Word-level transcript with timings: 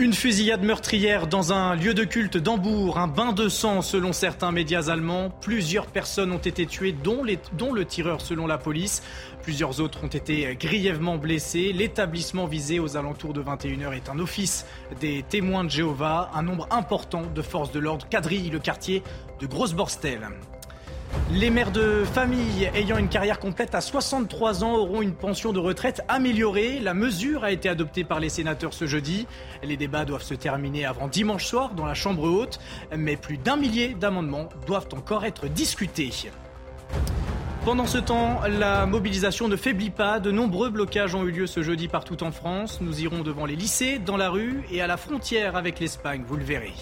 Une 0.00 0.12
fusillade 0.12 0.64
meurtrière 0.64 1.28
dans 1.28 1.52
un 1.52 1.76
lieu 1.76 1.94
de 1.94 2.02
culte 2.02 2.36
d'Hambourg, 2.36 2.98
un 2.98 3.06
bain 3.06 3.32
de 3.32 3.48
sang 3.48 3.80
selon 3.80 4.12
certains 4.12 4.50
médias 4.50 4.88
allemands. 4.90 5.30
Plusieurs 5.40 5.86
personnes 5.86 6.32
ont 6.32 6.38
été 6.38 6.66
tuées, 6.66 6.90
dont, 6.90 7.22
le 7.22 7.84
tireur 7.84 8.20
selon 8.20 8.48
la 8.48 8.58
police. 8.58 9.04
Plusieurs 9.42 9.80
autres 9.80 10.02
ont 10.02 10.08
été 10.08 10.56
grièvement 10.56 11.16
blessés. 11.16 11.72
L'établissement 11.72 12.46
visé 12.46 12.80
aux 12.80 12.96
alentours 12.96 13.34
de 13.34 13.42
21h 13.42 13.92
est 13.92 14.08
un 14.08 14.18
office 14.18 14.66
des 15.00 15.22
témoins 15.22 15.62
de 15.62 15.70
Jéhovah. 15.70 16.28
Un 16.34 16.42
nombre 16.42 16.66
important 16.72 17.22
de 17.32 17.42
forces 17.42 17.70
de 17.70 17.78
l'ordre 17.78 18.08
quadrille 18.08 18.50
le 18.50 18.58
quartier 18.58 19.04
de 19.38 19.46
Grosse-Borstel. 19.46 20.28
Les 21.30 21.50
mères 21.50 21.72
de 21.72 22.04
famille 22.04 22.70
ayant 22.74 22.98
une 22.98 23.08
carrière 23.08 23.40
complète 23.40 23.74
à 23.74 23.80
63 23.80 24.62
ans 24.62 24.74
auront 24.74 25.02
une 25.02 25.14
pension 25.14 25.52
de 25.52 25.58
retraite 25.58 26.02
améliorée. 26.06 26.78
La 26.80 26.94
mesure 26.94 27.44
a 27.44 27.50
été 27.50 27.68
adoptée 27.68 28.04
par 28.04 28.20
les 28.20 28.28
sénateurs 28.28 28.74
ce 28.74 28.86
jeudi. 28.86 29.26
Les 29.62 29.76
débats 29.76 30.04
doivent 30.04 30.22
se 30.22 30.34
terminer 30.34 30.84
avant 30.84 31.08
dimanche 31.08 31.46
soir 31.46 31.74
dans 31.74 31.86
la 31.86 31.94
Chambre 31.94 32.24
haute, 32.24 32.60
mais 32.96 33.16
plus 33.16 33.38
d'un 33.38 33.56
millier 33.56 33.94
d'amendements 33.94 34.48
doivent 34.66 34.88
encore 34.92 35.24
être 35.24 35.48
discutés. 35.48 36.12
Pendant 37.64 37.86
ce 37.86 37.98
temps, 37.98 38.42
la 38.46 38.84
mobilisation 38.84 39.48
ne 39.48 39.56
faiblit 39.56 39.90
pas. 39.90 40.20
De 40.20 40.30
nombreux 40.30 40.68
blocages 40.68 41.14
ont 41.14 41.24
eu 41.24 41.30
lieu 41.30 41.46
ce 41.46 41.62
jeudi 41.62 41.88
partout 41.88 42.22
en 42.22 42.30
France. 42.30 42.78
Nous 42.82 43.00
irons 43.00 43.22
devant 43.22 43.46
les 43.46 43.56
lycées, 43.56 43.98
dans 43.98 44.18
la 44.18 44.28
rue 44.28 44.62
et 44.70 44.82
à 44.82 44.86
la 44.86 44.98
frontière 44.98 45.56
avec 45.56 45.80
l'Espagne, 45.80 46.22
vous 46.26 46.36
le 46.36 46.44
verrez. 46.44 46.74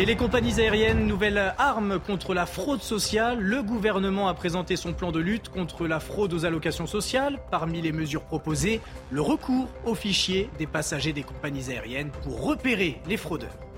Et 0.00 0.06
les 0.06 0.16
compagnies 0.16 0.58
aériennes, 0.58 1.06
nouvelle 1.06 1.52
arme 1.58 2.00
contre 2.00 2.32
la 2.32 2.46
fraude 2.46 2.80
sociale. 2.80 3.38
Le 3.38 3.62
gouvernement 3.62 4.28
a 4.28 4.34
présenté 4.34 4.76
son 4.76 4.94
plan 4.94 5.12
de 5.12 5.20
lutte 5.20 5.50
contre 5.50 5.86
la 5.86 6.00
fraude 6.00 6.32
aux 6.32 6.46
allocations 6.46 6.86
sociales. 6.86 7.38
Parmi 7.50 7.82
les 7.82 7.92
mesures 7.92 8.22
proposées, 8.22 8.80
le 9.10 9.20
recours 9.20 9.68
aux 9.84 9.94
fichiers 9.94 10.48
des 10.58 10.66
passagers 10.66 11.12
des 11.12 11.22
compagnies 11.22 11.68
aériennes 11.68 12.12
pour 12.22 12.42
repérer 12.42 12.98
les 13.08 13.18
fraudeurs. 13.18 13.69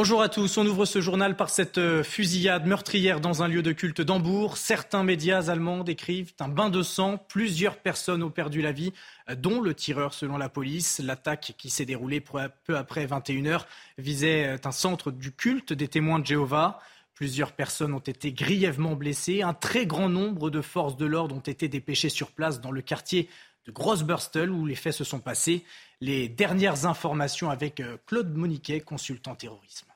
Bonjour 0.00 0.22
à 0.22 0.28
tous. 0.28 0.56
On 0.58 0.64
ouvre 0.64 0.84
ce 0.84 1.00
journal 1.00 1.34
par 1.34 1.50
cette 1.50 1.76
euh, 1.76 2.04
fusillade 2.04 2.66
meurtrière 2.66 3.20
dans 3.20 3.42
un 3.42 3.48
lieu 3.48 3.62
de 3.62 3.72
culte 3.72 4.00
d'Hambourg. 4.00 4.56
Certains 4.56 5.02
médias 5.02 5.50
allemands 5.50 5.82
décrivent 5.82 6.32
un 6.38 6.46
bain 6.46 6.70
de 6.70 6.84
sang. 6.84 7.18
Plusieurs 7.18 7.76
personnes 7.78 8.22
ont 8.22 8.30
perdu 8.30 8.62
la 8.62 8.70
vie, 8.70 8.92
euh, 9.28 9.34
dont 9.34 9.60
le 9.60 9.74
tireur 9.74 10.14
selon 10.14 10.38
la 10.38 10.48
police. 10.48 11.00
L'attaque 11.00 11.54
qui 11.58 11.68
s'est 11.68 11.84
déroulée 11.84 12.20
peu 12.20 12.76
après 12.76 13.06
21h 13.06 13.62
visait 13.98 14.46
euh, 14.46 14.56
un 14.62 14.70
centre 14.70 15.10
du 15.10 15.32
culte 15.32 15.72
des 15.72 15.88
témoins 15.88 16.20
de 16.20 16.26
Jéhovah. 16.26 16.78
Plusieurs 17.14 17.50
personnes 17.50 17.92
ont 17.92 17.98
été 17.98 18.32
grièvement 18.32 18.94
blessées. 18.94 19.42
Un 19.42 19.52
très 19.52 19.84
grand 19.84 20.08
nombre 20.08 20.48
de 20.48 20.60
forces 20.60 20.96
de 20.96 21.06
l'ordre 21.06 21.34
ont 21.34 21.40
été 21.40 21.66
dépêchées 21.66 22.08
sur 22.08 22.30
place 22.30 22.60
dans 22.60 22.70
le 22.70 22.82
quartier 22.82 23.28
de 23.68 23.72
Grossburstel 23.72 24.50
où 24.50 24.64
les 24.64 24.74
faits 24.74 24.94
se 24.94 25.04
sont 25.04 25.20
passés. 25.20 25.62
Les 26.00 26.28
dernières 26.28 26.86
informations 26.86 27.50
avec 27.50 27.82
Claude 28.06 28.34
Moniquet, 28.34 28.80
consultant 28.80 29.34
terrorisme. 29.34 29.86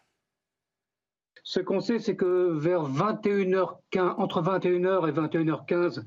Ce 1.43 1.59
qu'on 1.59 1.81
sait, 1.81 1.99
c'est 1.99 2.15
que 2.15 2.53
vers 2.53 2.83
21h15, 2.83 4.15
entre 4.19 4.43
21h 4.43 5.09
et 5.09 5.12
21h15, 5.12 6.05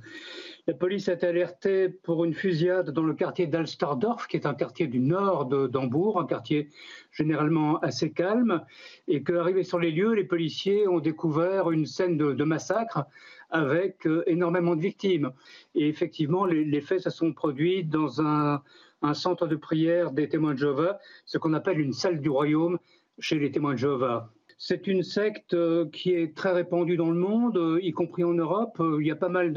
la 0.68 0.74
police 0.74 1.10
a 1.10 1.18
alertée 1.22 1.90
pour 1.90 2.24
une 2.24 2.34
fusillade 2.34 2.92
dans 2.92 3.04
le 3.04 3.14
quartier 3.14 3.46
d'Alsterdorf, 3.46 4.28
qui 4.28 4.38
est 4.38 4.46
un 4.46 4.54
quartier 4.54 4.88
du 4.88 5.00
nord 5.00 5.46
d'Hambourg, 5.46 6.22
un 6.22 6.26
quartier 6.26 6.70
généralement 7.12 7.80
assez 7.80 8.12
calme, 8.12 8.64
et 9.08 9.24
qu'arrivés 9.24 9.64
sur 9.64 9.78
les 9.78 9.92
lieux, 9.92 10.14
les 10.14 10.24
policiers 10.24 10.88
ont 10.88 11.00
découvert 11.00 11.70
une 11.70 11.86
scène 11.86 12.18
de, 12.18 12.44
massacre 12.44 13.06
avec 13.50 14.06
euh, 14.08 14.24
énormément 14.28 14.76
de 14.76 14.82
victimes. 14.82 15.32
Et 15.74 15.88
effectivement, 15.88 16.46
les, 16.46 16.82
faits 16.82 17.02
se 17.02 17.10
sont 17.10 17.34
produits 17.34 17.84
dans 17.84 18.22
un, 18.22 18.62
un 19.02 19.14
centre 19.14 19.48
de 19.48 19.56
prière 19.56 20.12
des 20.12 20.28
témoins 20.28 20.54
de 20.54 20.60
Jéhovah, 20.60 21.00
ce 21.26 21.38
qu'on 21.38 21.54
appelle 21.54 21.80
une 21.80 21.94
salle 21.94 22.22
du 22.22 22.30
royaume 22.30 22.80
chez 23.20 23.40
les 23.40 23.52
témoins 23.52 23.74
de 23.74 23.80
Jéhovah. 23.80 24.32
C'est 24.58 24.88
une 24.88 25.04
secte 25.04 25.54
euh, 25.54 25.90
qui 25.92 26.14
est 26.14 26.36
très 26.36 26.54
répandue 26.54 26.96
dans 26.96 27.12
le 27.12 27.20
monde, 27.20 27.58
euh, 27.58 27.80
y 27.82 27.92
compris 27.92 28.24
en 28.24 28.34
Europe. 28.34 28.80
Euh, 28.80 29.00
il 29.02 29.08
y 29.08 29.12
a 29.12 29.16
pas 29.16 29.28
mal 29.28 29.54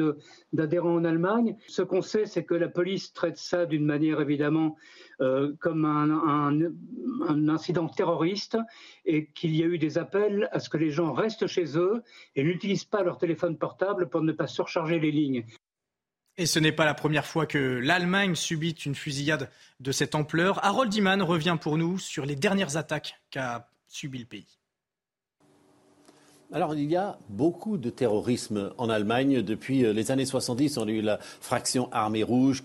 d'adhérents 0.52 0.96
en 0.96 1.04
Allemagne. 1.04 1.56
Ce 1.68 1.82
qu'on 1.82 2.02
sait, 2.02 2.26
c'est 2.26 2.44
que 2.44 2.54
la 2.54 2.68
police 2.68 3.12
traite 3.12 3.36
ça 3.36 3.64
d'une 3.64 3.84
manière 3.84 4.20
évidemment 4.20 4.76
comme 5.58 5.84
un, 5.84 7.48
incident 7.48 7.88
terroriste 7.88 8.56
et 9.04 9.26
qu'il 9.26 9.56
y 9.56 9.64
a 9.64 9.66
eu 9.66 9.76
des 9.76 9.98
appels 9.98 10.48
à 10.52 10.60
ce 10.60 10.70
que 10.70 10.76
les 10.76 10.90
gens 10.90 11.12
restent 11.12 11.48
chez 11.48 11.76
eux 11.76 12.04
et 12.36 12.44
n'utilisent 12.44 12.84
pas 12.84 13.02
leur 13.02 13.18
téléphone 13.18 13.58
portable 13.58 14.08
pour 14.08 14.20
ne 14.20 14.30
pas 14.30 14.46
surcharger 14.46 15.00
les 15.00 15.10
lignes. 15.10 15.44
Et 16.36 16.46
ce 16.46 16.60
n'est 16.60 16.70
pas 16.70 16.84
la 16.84 16.94
première 16.94 17.26
fois 17.26 17.46
que 17.46 17.58
l'Allemagne 17.58 18.36
subit 18.36 18.70
une 18.70 18.94
fusillade 18.94 19.50
de 19.80 19.90
cette 19.90 20.14
ampleur. 20.14 20.64
Harold 20.64 20.94
Iman 20.94 21.20
revient 21.20 21.56
pour 21.60 21.78
nous 21.78 21.98
sur 21.98 22.24
les 22.24 22.36
dernières 22.36 22.76
attaques 22.76 23.20
qu'a 23.30 23.68
subi 23.88 24.20
le 24.20 24.26
pays. 24.26 24.57
Alors, 26.50 26.74
il 26.74 26.90
y 26.90 26.96
a 26.96 27.18
beaucoup 27.28 27.76
de 27.76 27.90
terrorisme 27.90 28.70
en 28.78 28.88
Allemagne. 28.88 29.42
Depuis 29.42 29.84
euh, 29.84 29.92
les 29.92 30.10
années 30.10 30.24
70, 30.24 30.78
on 30.78 30.88
a 30.88 30.90
eu 30.90 31.02
la 31.02 31.18
fraction 31.20 31.90
armée 31.92 32.22
rouge 32.22 32.64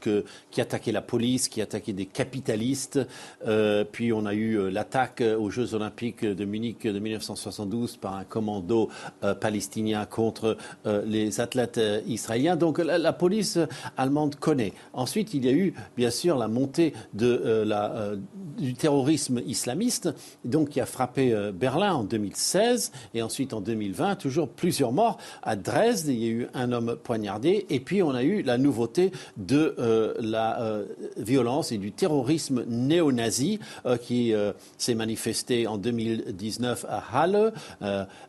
qui 0.52 0.62
attaquait 0.62 0.94
la 0.94 1.02
police, 1.02 1.50
qui 1.50 1.62
attaquait 1.62 1.92
des 1.92 2.06
capitalistes. 2.06 3.02
Euh, 3.46 3.84
puis 3.84 4.14
on 4.14 4.26
a 4.26 4.34
eu 4.34 4.58
euh, 4.58 4.70
l'attaque 4.70 5.22
aux 5.22 5.50
Jeux 5.50 5.74
olympiques 5.74 6.24
de 6.24 6.46
Munich 6.46 6.88
de 6.88 6.98
1972 6.98 7.98
par 7.98 8.16
un 8.16 8.24
commando 8.24 8.88
palestinien 9.42 10.06
contre 10.06 10.56
les 10.86 11.42
athlètes 11.42 11.80
israéliens. 12.08 12.56
Donc 12.56 12.78
la, 12.78 13.14
police 13.14 13.60
allemande 13.98 14.36
connaît. 14.36 14.74
Ensuite, 14.94 15.34
il 15.34 15.46
y 15.46 15.50
a 15.50 15.52
eu 15.52 15.74
bien 15.98 16.10
sûr 16.10 16.38
la 16.38 16.48
montée 16.48 16.94
du 17.14 18.74
terrorisme 18.76 19.42
islamiste, 19.46 20.14
donc 20.46 20.70
qui 20.70 20.80
a 20.80 20.86
frappé 20.86 21.52
Berlin 21.54 21.96
en 21.96 22.04
2016 22.04 22.92
et 23.14 23.22
ensuite 23.22 23.54
en 23.54 23.62
2020, 23.74 24.16
toujours 24.18 24.48
plusieurs 24.48 24.92
morts. 24.92 25.18
À 25.42 25.56
Dresde, 25.56 26.08
il 26.08 26.20
y 26.20 26.26
a 26.26 26.30
eu 26.30 26.48
un 26.54 26.72
homme 26.72 26.96
poignardé. 27.04 27.66
Et 27.72 27.80
puis, 27.80 28.04
on 28.04 28.12
a 28.12 28.24
eu 28.24 28.44
la 28.44 28.60
nouveauté 28.60 29.12
de 29.38 29.76
euh, 29.80 30.14
la 30.20 30.62
euh, 30.62 30.86
violence 31.18 31.72
et 31.72 31.80
du 31.80 31.92
terrorisme 31.92 32.66
néo-nazi 32.68 33.60
euh, 33.86 33.98
qui 33.98 34.34
s'est 34.78 34.96
manifesté 34.96 35.66
en 35.68 35.78
2019 35.78 36.86
à 36.88 37.04
Halle 37.14 37.54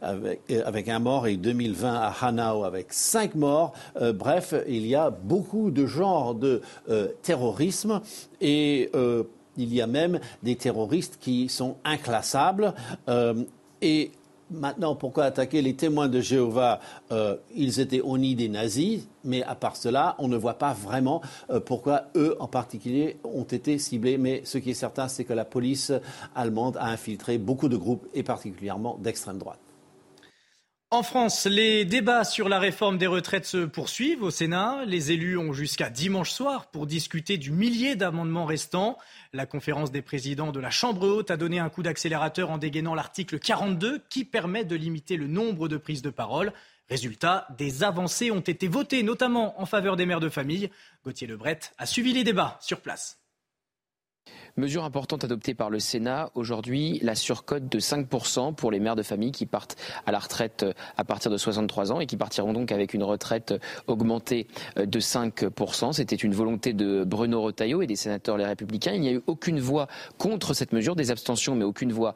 avec, 0.02 0.40
avec, 0.64 0.88
un 0.88 0.98
mort 0.98 1.26
et 1.26 1.36
2020 1.36 1.94
à 1.94 2.14
Hanau 2.22 2.64
avec 2.64 2.92
cinq 2.92 3.34
morts. 3.34 3.72
bref, 4.14 4.54
il 4.68 4.86
y 4.86 4.94
a 4.94 5.10
beaucoup 5.10 5.70
de 5.70 5.86
genres 5.86 6.34
de 6.34 6.62
terrorisme 7.22 8.00
et 8.40 8.90
il 9.56 9.74
y 9.74 9.80
a 9.80 9.86
même 9.86 10.20
des 10.42 10.56
terroristes 10.56 11.18
qui 11.20 11.48
sont 11.48 11.76
inclassables. 11.84 12.74
et 13.82 14.10
Maintenant, 14.50 14.94
pourquoi 14.94 15.24
attaquer 15.24 15.62
les 15.62 15.74
témoins 15.74 16.08
de 16.08 16.20
Jéhovah 16.20 16.80
euh, 17.12 17.36
Ils 17.54 17.80
étaient 17.80 18.00
au 18.00 18.18
nid 18.18 18.34
des 18.34 18.48
nazis, 18.48 19.08
mais 19.24 19.42
à 19.42 19.54
part 19.54 19.76
cela, 19.76 20.14
on 20.18 20.28
ne 20.28 20.36
voit 20.36 20.58
pas 20.58 20.74
vraiment 20.74 21.22
euh, 21.50 21.60
pourquoi 21.60 22.04
eux 22.14 22.36
en 22.40 22.46
particulier 22.46 23.16
ont 23.24 23.44
été 23.44 23.78
ciblés. 23.78 24.18
Mais 24.18 24.42
ce 24.44 24.58
qui 24.58 24.70
est 24.70 24.74
certain, 24.74 25.08
c'est 25.08 25.24
que 25.24 25.32
la 25.32 25.46
police 25.46 25.92
allemande 26.34 26.76
a 26.78 26.88
infiltré 26.88 27.38
beaucoup 27.38 27.68
de 27.68 27.76
groupes, 27.76 28.06
et 28.12 28.22
particulièrement 28.22 28.98
d'extrême 29.00 29.38
droite. 29.38 29.63
En 30.94 31.02
France, 31.02 31.46
les 31.46 31.84
débats 31.84 32.22
sur 32.22 32.48
la 32.48 32.60
réforme 32.60 32.98
des 32.98 33.08
retraites 33.08 33.46
se 33.46 33.64
poursuivent 33.64 34.22
au 34.22 34.30
Sénat. 34.30 34.84
Les 34.86 35.10
élus 35.10 35.36
ont 35.36 35.52
jusqu'à 35.52 35.90
dimanche 35.90 36.30
soir 36.30 36.68
pour 36.70 36.86
discuter 36.86 37.36
du 37.36 37.50
millier 37.50 37.96
d'amendements 37.96 38.44
restants. 38.44 38.96
La 39.32 39.44
conférence 39.44 39.90
des 39.90 40.02
présidents 40.02 40.52
de 40.52 40.60
la 40.60 40.70
Chambre 40.70 41.08
haute 41.08 41.32
a 41.32 41.36
donné 41.36 41.58
un 41.58 41.68
coup 41.68 41.82
d'accélérateur 41.82 42.48
en 42.52 42.58
dégainant 42.58 42.94
l'article 42.94 43.40
42 43.40 44.04
qui 44.08 44.24
permet 44.24 44.64
de 44.64 44.76
limiter 44.76 45.16
le 45.16 45.26
nombre 45.26 45.66
de 45.66 45.78
prises 45.78 46.00
de 46.00 46.10
parole. 46.10 46.52
Résultat, 46.88 47.48
des 47.58 47.82
avancées 47.82 48.30
ont 48.30 48.38
été 48.38 48.68
votées, 48.68 49.02
notamment 49.02 49.60
en 49.60 49.66
faveur 49.66 49.96
des 49.96 50.06
mères 50.06 50.20
de 50.20 50.28
famille. 50.28 50.70
Gauthier 51.04 51.26
Lebret 51.26 51.58
a 51.76 51.86
suivi 51.86 52.12
les 52.12 52.22
débats 52.22 52.56
sur 52.60 52.80
place. 52.80 53.23
Mesure 54.56 54.84
importante 54.84 55.24
adoptée 55.24 55.52
par 55.52 55.68
le 55.68 55.80
Sénat 55.80 56.30
aujourd'hui, 56.36 57.00
la 57.02 57.16
surcote 57.16 57.68
de 57.68 57.80
5% 57.80 58.54
pour 58.54 58.70
les 58.70 58.78
mères 58.78 58.94
de 58.94 59.02
famille 59.02 59.32
qui 59.32 59.46
partent 59.46 59.74
à 60.06 60.12
la 60.12 60.20
retraite 60.20 60.62
euh, 60.62 60.72
à 60.96 61.02
partir 61.02 61.28
de 61.28 61.36
63 61.36 61.90
ans 61.90 61.98
et 61.98 62.06
qui 62.06 62.16
partiront 62.16 62.52
donc 62.52 62.70
avec 62.70 62.94
une 62.94 63.02
retraite 63.02 63.50
euh, 63.50 63.58
augmentée 63.88 64.46
euh, 64.78 64.86
de 64.86 65.00
5%. 65.00 65.94
C'était 65.94 66.14
une 66.14 66.34
volonté 66.34 66.72
de 66.72 67.02
Bruno 67.02 67.42
Retailleau 67.42 67.82
et 67.82 67.88
des 67.88 67.96
sénateurs 67.96 68.36
Les 68.36 68.44
Républicains. 68.44 68.92
Il 68.92 69.00
n'y 69.00 69.08
a 69.08 69.12
eu 69.14 69.22
aucune 69.26 69.58
voix 69.58 69.88
contre 70.18 70.54
cette 70.54 70.72
mesure, 70.72 70.94
des 70.94 71.10
abstentions 71.10 71.56
mais 71.56 71.64
aucune 71.64 71.92
voix 71.92 72.14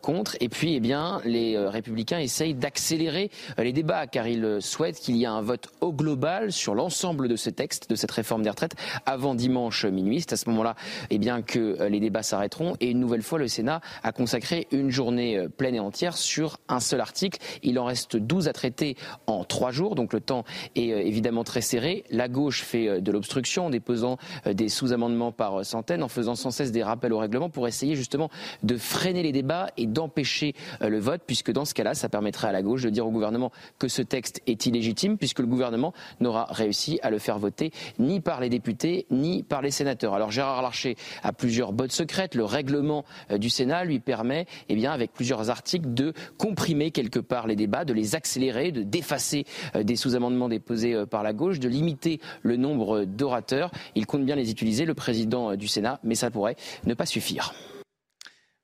contre. 0.00 0.36
Et 0.38 0.48
puis, 0.48 0.76
eh 0.76 0.80
bien, 0.80 1.20
les 1.24 1.58
Républicains 1.58 2.20
essayent 2.20 2.54
d'accélérer 2.54 3.32
les 3.58 3.72
débats 3.72 4.06
car 4.06 4.28
ils 4.28 4.58
souhaitent 4.60 5.00
qu'il 5.00 5.16
y 5.16 5.24
ait 5.24 5.26
un 5.26 5.42
vote 5.42 5.68
au 5.80 5.92
global 5.92 6.52
sur 6.52 6.76
l'ensemble 6.76 7.26
de 7.26 7.34
ce 7.34 7.50
texte, 7.50 7.90
de 7.90 7.96
cette 7.96 8.12
réforme 8.12 8.42
des 8.42 8.50
retraites 8.50 8.76
avant 9.06 9.34
dimanche 9.34 9.84
minuit. 9.86 10.20
C'est 10.20 10.34
à 10.34 10.36
ce 10.36 10.48
moment-là, 10.50 10.76
eh 11.10 11.18
bien, 11.18 11.42
que 11.42 11.79
les 11.88 12.00
débats 12.00 12.22
s'arrêteront. 12.22 12.74
Et 12.80 12.90
une 12.90 13.00
nouvelle 13.00 13.22
fois, 13.22 13.38
le 13.38 13.48
Sénat 13.48 13.80
a 14.02 14.12
consacré 14.12 14.66
une 14.70 14.90
journée 14.90 15.36
euh, 15.36 15.48
pleine 15.48 15.74
et 15.74 15.80
entière 15.80 16.16
sur 16.16 16.58
un 16.68 16.80
seul 16.80 17.00
article. 17.00 17.38
Il 17.62 17.78
en 17.78 17.84
reste 17.84 18.16
12 18.16 18.48
à 18.48 18.52
traiter 18.52 18.96
en 19.26 19.44
trois 19.44 19.70
jours, 19.70 19.94
donc 19.94 20.12
le 20.12 20.20
temps 20.20 20.44
est 20.76 20.92
euh, 20.92 21.00
évidemment 21.00 21.44
très 21.44 21.60
serré. 21.60 22.04
La 22.10 22.28
gauche 22.28 22.62
fait 22.62 23.00
de 23.00 23.12
l'obstruction 23.12 23.66
en 23.66 23.70
déposant 23.70 24.16
des 24.46 24.68
sous-amendements 24.68 25.32
par 25.32 25.64
centaines, 25.64 26.02
en 26.02 26.08
faisant 26.08 26.34
sans 26.34 26.50
cesse 26.50 26.72
des 26.72 26.82
rappels 26.82 27.12
au 27.12 27.18
règlement 27.18 27.50
pour 27.50 27.68
essayer 27.68 27.94
justement 27.94 28.30
de 28.62 28.76
freiner 28.76 29.22
les 29.22 29.32
débats 29.32 29.68
et 29.76 29.86
d'empêcher 29.86 30.54
le 30.80 30.98
vote, 30.98 31.22
puisque 31.26 31.52
dans 31.52 31.64
ce 31.64 31.74
cas-là, 31.74 31.94
ça 31.94 32.08
permettrait 32.08 32.48
à 32.48 32.52
la 32.52 32.62
gauche 32.62 32.82
de 32.82 32.90
dire 32.90 33.06
au 33.06 33.10
gouvernement 33.10 33.52
que 33.78 33.88
ce 33.88 34.02
texte 34.02 34.40
est 34.46 34.66
illégitime, 34.66 35.18
puisque 35.18 35.40
le 35.40 35.46
gouvernement 35.46 35.92
n'aura 36.20 36.46
réussi 36.50 36.98
à 37.02 37.10
le 37.10 37.18
faire 37.18 37.38
voter 37.38 37.72
ni 37.98 38.20
par 38.20 38.40
les 38.40 38.48
députés 38.48 39.06
ni 39.10 39.42
par 39.42 39.62
les 39.62 39.70
sénateurs. 39.70 40.14
Alors 40.14 40.30
Gérard 40.30 40.62
Larcher 40.62 40.96
a 41.22 41.32
plusieurs 41.32 41.69
botte 41.72 41.92
secrète. 41.92 42.34
Le 42.34 42.44
règlement 42.44 43.04
euh, 43.30 43.38
du 43.38 43.50
Sénat 43.50 43.84
lui 43.84 44.00
permet, 44.00 44.46
eh 44.68 44.74
bien, 44.74 44.92
avec 44.92 45.12
plusieurs 45.12 45.50
articles, 45.50 45.92
de 45.92 46.12
comprimer 46.38 46.90
quelque 46.90 47.18
part 47.18 47.46
les 47.46 47.56
débats, 47.56 47.84
de 47.84 47.92
les 47.92 48.14
accélérer, 48.14 48.72
de 48.72 48.82
d'effacer 48.82 49.44
euh, 49.76 49.82
des 49.82 49.96
sous-amendements 49.96 50.48
déposés 50.48 50.94
euh, 50.94 51.06
par 51.06 51.22
la 51.22 51.32
gauche, 51.32 51.60
de 51.60 51.68
limiter 51.68 52.20
le 52.42 52.56
nombre 52.56 53.04
d'orateurs. 53.04 53.70
Il 53.94 54.06
compte 54.06 54.24
bien 54.24 54.36
les 54.36 54.50
utiliser, 54.50 54.84
le 54.84 54.94
président 54.94 55.56
du 55.56 55.68
Sénat, 55.68 56.00
mais 56.02 56.14
ça 56.14 56.30
pourrait 56.30 56.56
ne 56.84 56.94
pas 56.94 57.06
suffire. 57.06 57.52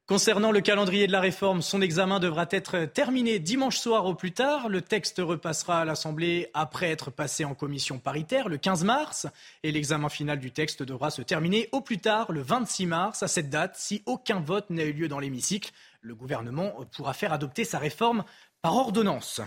Concernant 0.06 0.52
le 0.52 0.60
calendrier 0.60 1.08
de 1.08 1.12
la 1.12 1.20
réforme, 1.20 1.62
son 1.62 1.82
examen 1.82 2.20
devra 2.20 2.46
être 2.52 2.84
terminé 2.84 3.40
dimanche 3.40 3.78
soir 3.78 4.06
au 4.06 4.14
plus 4.14 4.30
tard. 4.30 4.68
Le 4.68 4.80
texte 4.80 5.18
repassera 5.18 5.80
à 5.80 5.84
l'Assemblée 5.84 6.48
après 6.54 6.90
être 6.90 7.10
passé 7.10 7.44
en 7.44 7.56
commission 7.56 7.98
paritaire 7.98 8.48
le 8.48 8.56
15 8.56 8.84
mars. 8.84 9.26
Et 9.64 9.72
l'examen 9.72 10.08
final 10.08 10.38
du 10.38 10.52
texte 10.52 10.84
devra 10.84 11.10
se 11.10 11.22
terminer 11.22 11.68
au 11.72 11.80
plus 11.80 11.98
tard 11.98 12.30
le 12.30 12.40
26 12.40 12.86
mars. 12.86 13.24
À 13.24 13.28
cette 13.28 13.50
date, 13.50 13.74
si 13.74 14.04
aucun 14.06 14.38
vote 14.38 14.70
n'a 14.70 14.84
eu 14.84 14.92
lieu 14.92 15.08
dans 15.08 15.18
l'hémicycle, 15.18 15.72
le 16.02 16.14
gouvernement 16.14 16.72
pourra 16.96 17.12
faire 17.12 17.32
adopter 17.32 17.64
sa 17.64 17.80
réforme 17.80 18.22
par 18.62 18.76
ordonnance. 18.76 19.40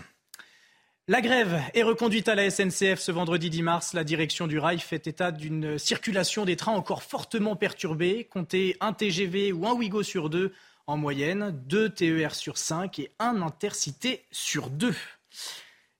La 1.10 1.22
grève 1.22 1.60
est 1.74 1.82
reconduite 1.82 2.28
à 2.28 2.36
la 2.36 2.48
SNCF 2.48 3.00
ce 3.00 3.10
vendredi 3.10 3.50
10 3.50 3.62
mars. 3.64 3.94
La 3.94 4.04
direction 4.04 4.46
du 4.46 4.60
rail 4.60 4.78
fait 4.78 5.08
état 5.08 5.32
d'une 5.32 5.76
circulation 5.76 6.44
des 6.44 6.54
trains 6.54 6.70
encore 6.70 7.02
fortement 7.02 7.56
perturbée. 7.56 8.28
Comptez 8.30 8.76
un 8.78 8.92
TGV 8.92 9.50
ou 9.50 9.66
un 9.66 9.72
Ouigo 9.72 10.04
sur 10.04 10.30
deux 10.30 10.52
en 10.86 10.96
moyenne, 10.96 11.60
deux 11.66 11.88
TER 11.88 12.36
sur 12.36 12.58
cinq 12.58 13.00
et 13.00 13.10
un 13.18 13.42
intercité 13.42 14.22
sur 14.30 14.70
deux. 14.70 14.94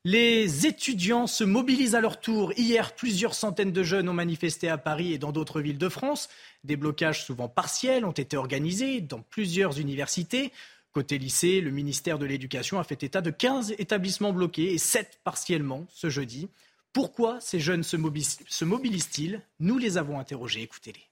Les 0.05 0.69
étudiants 0.69 1.27
se 1.27 1.43
mobilisent 1.43 1.97
à 1.97 2.01
leur 2.01 2.21
tour. 2.21 2.53
Hier, 2.57 2.95
plusieurs 2.95 3.35
centaines 3.35 3.73
de 3.73 3.83
jeunes 3.83 4.09
ont 4.09 4.15
manifesté 4.15 4.69
à 4.69 4.79
Paris 4.79 5.13
et 5.13 5.19
dans 5.19 5.33
d'autres 5.33 5.61
villes 5.61 5.77
de 5.77 5.89
France. 5.89 6.29
Des 6.63 6.77
blocages 6.77 7.25
souvent 7.25 7.49
partiels 7.49 8.05
ont 8.05 8.13
été 8.13 8.37
organisés 8.37 9.01
dans 9.01 9.23
plusieurs 9.23 9.81
universités. 9.81 10.53
Côté 10.93 11.19
lycée, 11.19 11.61
le 11.61 11.71
ministère 11.71 12.19
de 12.19 12.27
l'Éducation 12.27 12.81
a 12.81 12.85
fait 12.85 13.03
état 13.05 13.21
de 13.21 13.31
15 13.31 13.75
établissements 13.79 14.33
bloqués 14.33 14.73
et 14.73 14.79
7 14.79 15.21
partiellement 15.23 15.87
ce 15.89 16.11
jeudi. 16.11 16.49
Pourquoi 16.93 17.39
ces 17.41 17.61
jeunes 17.61 17.85
se 17.85 17.97
mobilisent-ils? 17.97 19.41
Nous 19.61 19.79
les 19.79 19.99
avons 19.99 20.19
interrogés. 20.19 20.63
Écoutez-les. 20.63 21.11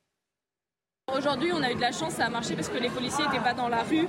Aujourd'hui, 1.16 1.52
on 1.52 1.62
a 1.62 1.70
eu 1.70 1.76
de 1.76 1.80
la 1.80 1.92
chance, 1.92 2.14
ça 2.14 2.26
a 2.26 2.28
marché 2.28 2.54
parce 2.54 2.68
que 2.68 2.76
les 2.76 2.90
policiers 2.90 3.24
n'étaient 3.24 3.42
pas 3.42 3.54
dans 3.54 3.68
la 3.68 3.84
rue 3.84 4.08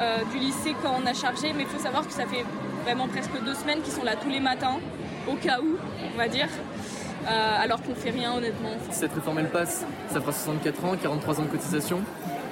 euh, 0.00 0.24
du 0.32 0.38
lycée 0.38 0.74
quand 0.82 0.98
on 1.00 1.06
a 1.06 1.12
chargé. 1.12 1.52
Mais 1.52 1.64
il 1.64 1.68
faut 1.68 1.78
savoir 1.78 2.06
que 2.06 2.12
ça 2.12 2.26
fait 2.26 2.44
vraiment 2.82 3.06
presque 3.06 3.38
deux 3.44 3.54
semaines 3.54 3.82
qu'ils 3.82 3.92
sont 3.92 4.02
là 4.02 4.16
tous 4.16 4.30
les 4.30 4.40
matins, 4.40 4.80
au 5.28 5.36
cas 5.36 5.60
où, 5.60 5.76
on 6.02 6.16
va 6.16 6.28
dire. 6.28 6.48
Euh, 7.26 7.62
alors 7.62 7.82
qu'on 7.82 7.90
ne 7.90 7.94
fait 7.94 8.10
rien 8.10 8.32
honnêtement. 8.32 8.72
Si 8.90 8.98
cette 8.98 9.12
réforme 9.12 9.38
elle 9.40 9.50
passe, 9.50 9.84
ça 10.08 10.20
fera 10.20 10.32
64 10.32 10.84
ans, 10.84 10.96
43 10.96 11.40
ans 11.40 11.44
de 11.44 11.50
cotisation 11.50 12.02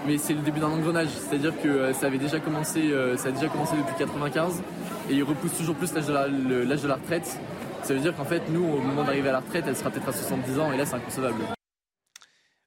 mais 0.07 0.19
c'est 0.19 0.35
le 0.35 0.41
début 0.41 0.61
d'un 0.61 0.69
engrenage. 0.69 1.09
C'est-à-dire 1.09 1.53
que 1.61 1.69
euh, 1.69 1.93
ça 1.93 2.07
avait 2.07 2.19
déjà 2.19 2.41
commencé, 2.41 2.93
euh, 2.93 3.17
ça 3.17 3.29
a 3.29 3.33
déjà 3.33 3.49
commencé 3.49 3.77
depuis 3.77 3.95
95 3.99 4.63
et 5.11 5.15
il 5.15 5.23
repousse 5.23 5.57
toujours 5.57 5.77
plus 5.77 5.93
l'âge 5.95 6.07
de, 6.07 6.13
la, 6.13 6.29
de 6.29 6.89
la 6.89 6.95
retraite. 6.95 7.39
Ça 7.83 7.95
veut 7.95 8.01
dire 8.01 8.15
qu'en 8.15 8.25
fait, 8.25 8.43
nous, 8.51 8.65
au 8.65 8.81
moment 8.81 9.05
d'arriver 9.05 9.29
à 9.29 9.33
la 9.33 9.41
retraite, 9.41 9.65
elle 9.67 9.77
sera 9.77 9.91
peut-être 9.91 10.09
à 10.09 10.13
70 10.13 10.59
ans 10.59 10.73
et 10.73 10.77
là, 10.77 10.87
c'est 10.87 10.95
inconcevable. 10.95 11.43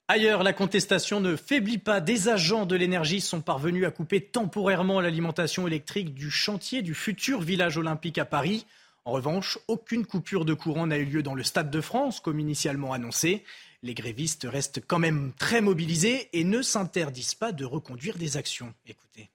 Ailleurs, 0.09 0.43
la 0.43 0.53
contestation 0.53 1.21
ne 1.21 1.35
faiblit 1.35 1.77
pas. 1.77 2.01
Des 2.01 2.27
agents 2.27 2.65
de 2.65 2.75
l'énergie 2.75 3.21
sont 3.21 3.41
parvenus 3.41 3.85
à 3.85 3.91
couper 3.91 4.21
temporairement 4.21 4.99
l'alimentation 4.99 5.65
électrique 5.65 6.13
du 6.13 6.29
chantier 6.29 6.81
du 6.81 6.93
futur 6.93 7.41
village 7.41 7.77
olympique 7.77 8.17
à 8.17 8.25
Paris. 8.25 8.65
En 9.05 9.11
revanche, 9.11 9.59
aucune 9.67 10.05
coupure 10.05 10.45
de 10.45 10.53
courant 10.53 10.87
n'a 10.87 10.97
eu 10.97 11.05
lieu 11.05 11.23
dans 11.23 11.35
le 11.35 11.43
Stade 11.43 11.71
de 11.71 11.81
France, 11.81 12.19
comme 12.19 12.39
initialement 12.39 12.93
annoncé. 12.93 13.43
Les 13.83 13.93
grévistes 13.93 14.47
restent 14.49 14.81
quand 14.87 14.97
même 14.97 15.33
très 15.37 15.59
mobilisés 15.59 16.29
et 16.31 16.45
ne 16.45 16.61
s'interdisent 16.61 17.35
pas 17.35 17.51
de 17.51 17.65
reconduire 17.65 18.17
des 18.17 18.37
actions. 18.37 18.73
Écoutez. 18.87 19.29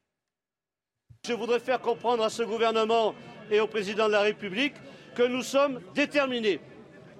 Je 1.26 1.34
voudrais 1.34 1.60
faire 1.60 1.82
comprendre 1.82 2.24
à 2.24 2.30
ce 2.30 2.42
gouvernement 2.42 3.14
et 3.50 3.60
au 3.60 3.66
président 3.66 4.06
de 4.06 4.12
la 4.12 4.22
République 4.22 4.72
que 5.14 5.22
nous 5.22 5.42
sommes 5.42 5.80
déterminés. 5.94 6.60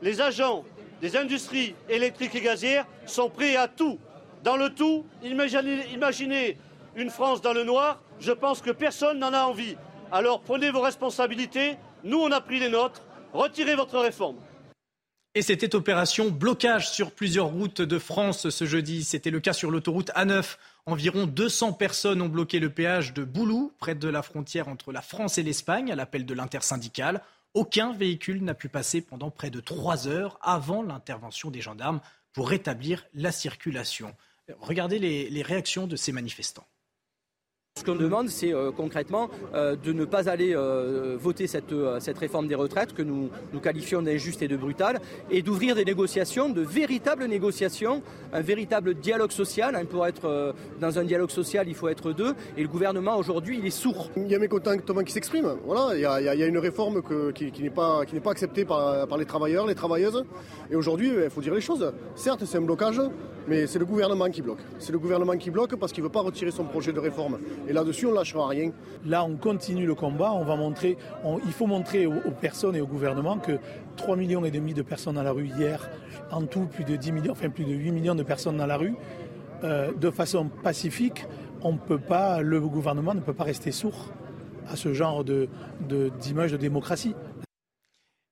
Les 0.01 0.23
agents 0.23 0.65
des 1.03 1.19
industries 1.19 1.75
électriques 1.91 2.35
et 2.35 2.41
gazières 2.41 2.87
sont 3.05 3.29
prêts 3.29 3.57
à 3.57 3.69
tout. 3.69 3.99
Dans 4.43 4.57
le 4.57 4.71
tout, 4.71 5.05
imaginez, 5.23 6.57
une 6.97 7.11
France 7.11 7.43
dans 7.43 7.53
le 7.53 7.65
noir, 7.65 8.01
je 8.21 8.33
pense 8.33 8.63
que 8.63 8.71
personne 8.71 9.19
n'en 9.19 9.35
a 9.35 9.43
envie. 9.43 9.77
Alors 10.11 10.41
prenez 10.41 10.71
vos 10.71 10.81
responsabilités, 10.81 11.77
nous 12.05 12.19
on 12.21 12.33
a 12.33 12.41
pris 12.41 12.59
les 12.59 12.71
nôtres, 12.71 13.03
retirez 13.35 13.75
votre 13.75 13.99
réforme. 13.99 14.37
Et 15.39 15.43
c'était 15.43 15.77
opération 15.77 16.31
blocage 16.31 16.91
sur 16.91 17.13
plusieurs 17.13 17.47
routes 17.47 17.81
de 17.81 18.01
France 18.01 18.51
ce 18.51 18.65
jeudi. 18.65 19.05
C'était 19.05 19.31
le 19.31 19.39
cas 19.39 19.53
sur 19.53 19.71
l'autoroute 19.71 20.11
A9. 20.17 20.57
Environ 20.85 21.29
200 21.29 21.75
personnes 21.75 22.21
ont 22.23 22.29
bloqué 22.29 22.59
le 22.59 22.71
péage 22.71 23.15
de 23.15 23.23
Boulou, 23.23 23.73
près 23.79 23.95
de 23.95 24.09
la 24.09 24.23
frontière 24.23 24.67
entre 24.67 24.91
la 24.91 25.01
France 25.01 25.39
et 25.39 25.45
l'Espagne, 25.45 25.93
à 25.93 25.95
l'appel 25.95 26.27
de 26.27 26.35
l'intersyndicale. 26.35 27.23
Aucun 27.55 27.93
véhicule 27.93 28.43
n'a 28.43 28.55
pu 28.55 28.69
passer 28.69 29.01
pendant 29.01 29.31
près 29.31 29.51
de 29.51 29.61
trois 29.61 30.09
heures 30.09 30.41
avant 30.43 30.83
l'intervention 30.83 31.53
des 31.53 31.61
gendarmes 31.61 32.01
pour 32.33 32.49
rétablir 32.49 33.07
la 33.15 33.31
circulation. 33.31 34.17
Regardez 34.59 34.99
les, 34.99 35.31
les 35.31 35.43
réactions 35.43 35.87
de 35.87 35.95
ces 35.95 36.11
manifestants. 36.11 36.67
Ce 37.79 37.85
qu'on 37.85 37.95
demande, 37.95 38.29
c'est 38.29 38.53
euh, 38.53 38.73
concrètement 38.73 39.31
euh, 39.55 39.77
de 39.77 39.93
ne 39.93 40.05
pas 40.05 40.29
aller 40.29 40.53
euh, 40.53 41.17
voter 41.17 41.47
cette, 41.47 41.71
réforme 42.19 42.49
des 42.49 42.57
retraites 42.57 42.93
que 42.93 43.03
nous, 43.03 43.31
qualifions 43.63 44.03
d'injuste 44.03 44.43
et 44.43 44.49
de 44.49 44.57
brutale, 44.57 44.99
et 45.31 45.43
d'ouvrir 45.43 45.77
des 45.77 45.85
négociations, 45.85 46.49
de 46.49 46.61
véritables 46.61 47.27
négociations, 47.27 48.03
un 48.33 48.41
véritable 48.41 48.95
dialogue 48.95 49.31
social. 49.31 49.77
Hein, 49.77 49.85
pour 49.85 50.09
être 50.09 50.55
dans 50.81 50.99
un 50.99 51.05
dialogue 51.05 51.31
social, 51.31 51.69
il 51.69 51.75
faut 51.75 51.89
être 51.89 52.13
deux, 52.13 52.35
et 52.57 52.63
le 52.63 52.69
gouvernement 52.69 53.17
aujourd'hui, 53.17 53.59
il 53.61 53.67
est 53.67 53.71
sourd. 53.71 54.11
Il 54.17 54.27
y 54.27 54.35
a 54.35 54.41
mécontentement 54.41 55.05
qui 55.05 55.13
s'expriment. 55.13 55.57
Voilà, 55.65 55.95
il 55.95 56.01
y, 56.01 56.05
a, 56.05 56.21
il 56.21 56.41
y, 56.41 56.43
a, 56.43 56.47
une 56.47 56.59
réforme 56.59 57.01
qui, 57.33 57.53
n'est 57.63 57.71
pas, 57.71 58.03
acceptée 58.27 58.65
par, 58.65 59.07
les 59.17 59.25
travailleurs, 59.25 59.67
les 59.69 59.77
travailleuses, 59.77 60.25
et 60.69 60.75
aujourd'hui, 60.75 61.13
il 61.25 61.31
faut 61.31 61.43
dire 61.43 61.55
les 61.55 61.61
choses. 61.61 61.93
Certes, 62.17 62.43
c'est 62.45 62.59
un 62.59 62.63
blocage, 62.63 63.01
mais 63.49 63.67
c'est 63.67 63.79
le 63.79 63.87
gouvernement 63.87 64.29
qui 64.29 64.43
bloque. 64.43 64.59
C'est 64.79 64.93
le 64.93 64.99
gouvernement 64.99 65.37
qui 65.37 65.51
bloque 65.51 65.77
parce 65.77 65.93
qu'il 65.93 66.03
ne 66.03 66.09
veut 66.09 66.13
pas 66.13 66.21
retirer 66.21 66.51
son 66.51 66.65
projet 66.65 66.93
de 66.93 67.01
réforme. 67.01 67.39
Et 67.69 67.73
là-dessus, 67.73 68.07
on 68.07 68.11
ne 68.11 68.17
lâchera 68.17 68.49
rien. 68.49 68.73
Là, 69.05 69.25
on 69.25 69.37
continue 69.37 69.87
le 69.87 69.95
combat. 69.95 70.33
On 70.33 70.45
va 70.45 70.57
montrer, 70.57 70.97
il 71.45 71.53
faut 71.53 71.67
montrer 71.67 72.07
aux, 72.07 72.31
personnes 72.41 72.77
et 72.77 72.81
au 72.81 72.87
gouvernement 72.87 73.39
que 73.39 73.53
3,5 73.99 74.17
millions 74.17 74.45
et 74.45 74.51
demi 74.51 74.73
de 74.73 74.83
personnes 74.83 75.17
dans 75.17 75.23
la 75.23 75.33
rue 75.33 75.49
hier, 75.49 75.91
en 76.31 76.43
tout 76.47 76.67
plus 76.67 76.85
de 76.85 76.97
10 76.97 77.13
millions, 77.13 77.33
enfin 77.33 77.51
plus 77.51 77.65
de 77.65 77.73
8 77.73 77.93
millions 77.93 78.15
de 78.15 78.23
personnes 78.23 78.57
dans 78.57 78.67
la 78.67 78.77
rue, 78.77 78.95
euh, 79.65 79.93
de 79.93 80.11
façon 80.11 80.49
pacifique, 80.63 81.27
on 81.63 81.77
peut 81.77 81.99
pas, 81.99 82.41
le 82.41 82.61
gouvernement 82.61 83.15
ne 83.15 83.21
peut 83.21 83.35
pas 83.35 83.45
rester 83.45 83.73
sourd 83.73 84.07
à 84.71 84.77
ce 84.77 84.93
genre 84.93 85.25
d'image 85.25 86.53
de 86.53 86.57
démocratie. 86.57 87.15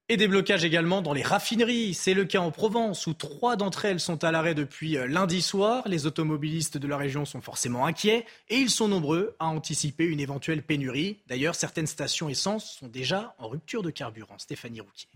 Et 0.09 0.17
des 0.17 0.29
blocages 0.29 0.65
également 0.65 1.03
dans 1.03 1.13
les 1.13 1.23
raffineries. 1.23 1.93
C'est 1.93 2.15
le 2.15 2.25
cas 2.25 2.39
en 2.39 2.53
Provence 2.53 3.09
où 3.09 3.15
trois 3.15 3.57
d'entre 3.57 3.87
elles 3.87 3.99
sont 3.99 4.23
à 4.23 4.31
l'arrêt 4.31 4.55
depuis 4.55 4.97
euh, 4.97 5.09
lundi 5.09 5.43
soir. 5.43 5.89
Les 5.89 6.07
automobilistes 6.07 6.79
de 6.79 6.87
la 6.87 6.97
région 6.97 7.25
sont 7.25 7.41
forcément 7.41 7.87
inquiets 7.87 8.25
et 8.49 8.57
ils 8.57 8.71
sont 8.71 8.87
nombreux 8.87 9.35
à 9.41 9.47
anticiper 9.47 10.05
une 10.05 10.21
éventuelle 10.21 10.63
pénurie. 10.63 11.19
D'ailleurs, 11.27 11.57
certaines 11.57 11.89
stations 11.89 12.29
essence 12.29 12.77
sont 12.79 12.87
déjà 12.87 13.35
en 13.39 13.49
rupture 13.49 13.83
de 13.83 13.91
carburant. 13.91 14.39
Stéphanie 14.39 14.81
Rouquier. 14.81 15.09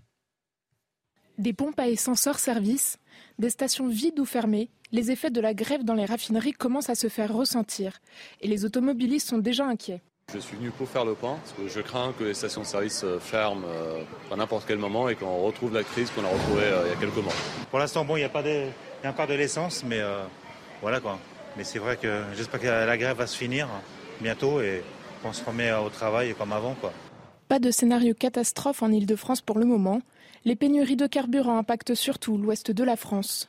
Des 1.38 1.52
pompes 1.52 1.78
à 1.78 1.88
essence 1.88 2.26
hors 2.26 2.40
service, 2.40 2.98
des 3.38 3.50
stations 3.50 3.86
vides 3.86 4.18
ou 4.18 4.24
fermées, 4.24 4.70
les 4.90 5.12
effets 5.12 5.30
de 5.30 5.40
la 5.40 5.54
grève 5.54 5.84
dans 5.84 5.94
les 5.94 6.04
raffineries 6.04 6.52
commencent 6.52 6.90
à 6.90 6.96
se 6.96 7.08
faire 7.08 7.32
ressentir 7.32 8.00
et 8.40 8.48
les 8.48 8.64
automobilistes 8.64 9.28
sont 9.28 9.38
déjà 9.38 9.66
inquiets. 9.66 10.02
Je 10.32 10.38
suis 10.38 10.56
venu 10.56 10.70
pour 10.70 10.88
faire 10.88 11.04
le 11.04 11.14
point, 11.14 11.36
parce 11.42 11.52
que 11.52 11.68
je 11.68 11.80
crains 11.80 12.12
que 12.16 12.22
les 12.22 12.34
stations-service 12.34 13.02
euh, 13.02 13.18
ferment 13.18 13.66
euh, 13.66 14.02
à 14.30 14.36
n'importe 14.36 14.64
quel 14.66 14.78
moment 14.78 15.08
et 15.08 15.16
qu'on 15.16 15.42
retrouve 15.42 15.74
la 15.74 15.82
crise 15.82 16.08
qu'on 16.10 16.24
a 16.24 16.28
retrouvée 16.28 16.62
euh, 16.62 16.82
il 16.86 16.90
y 16.90 16.92
a 16.92 16.96
quelques 16.96 17.24
mois. 17.24 17.32
Pour 17.68 17.80
l'instant, 17.80 18.04
bon, 18.04 18.16
il 18.16 18.20
y 18.20 18.24
a 18.24 18.28
pas 18.28 18.42
de, 18.42 18.66
il 19.00 19.04
y 19.04 19.06
a 19.08 19.10
encore 19.10 19.26
de 19.26 19.34
l'essence, 19.34 19.82
mais 19.84 20.00
voilà 20.80 21.00
quoi. 21.00 21.18
Mais 21.56 21.64
c'est 21.64 21.80
vrai 21.80 21.96
que 21.96 22.22
j'espère 22.36 22.60
que 22.60 22.66
la 22.66 22.96
grève 22.96 23.16
va 23.16 23.26
se 23.26 23.36
finir 23.36 23.66
bientôt 24.20 24.60
et 24.60 24.84
qu'on 25.22 25.32
se 25.32 25.44
remet 25.44 25.72
au 25.72 25.88
travail 25.88 26.34
comme 26.38 26.52
avant 26.52 26.74
quoi. 26.74 26.92
Pas 27.48 27.58
de 27.58 27.70
scénario 27.70 28.14
catastrophe 28.14 28.82
en 28.82 28.92
Ile-de-France 28.92 29.40
pour 29.40 29.58
le 29.58 29.64
moment. 29.64 30.00
Les 30.44 30.54
pénuries 30.54 30.96
de 30.96 31.06
carburant 31.06 31.58
impactent 31.58 31.94
surtout 31.94 32.36
l'ouest 32.36 32.70
de 32.70 32.84
la 32.84 32.96
France. 32.96 33.48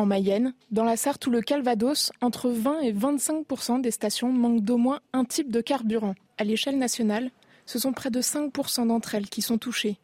En 0.00 0.06
Mayenne, 0.06 0.54
dans 0.70 0.84
la 0.84 0.96
Sarthe 0.96 1.26
ou 1.26 1.30
le 1.30 1.40
Calvados, 1.40 2.12
entre 2.20 2.50
20 2.50 2.82
et 2.82 2.92
25% 2.92 3.80
des 3.80 3.90
stations 3.90 4.32
manquent 4.32 4.62
d'au 4.62 4.76
moins 4.76 5.00
un 5.12 5.24
type 5.24 5.50
de 5.50 5.60
carburant. 5.60 6.14
À 6.36 6.44
l'échelle 6.44 6.78
nationale, 6.78 7.32
ce 7.66 7.80
sont 7.80 7.92
près 7.92 8.10
de 8.10 8.20
5 8.20 8.52
d'entre 8.86 9.16
elles 9.16 9.28
qui 9.28 9.42
sont 9.42 9.58
touchées. 9.58 9.98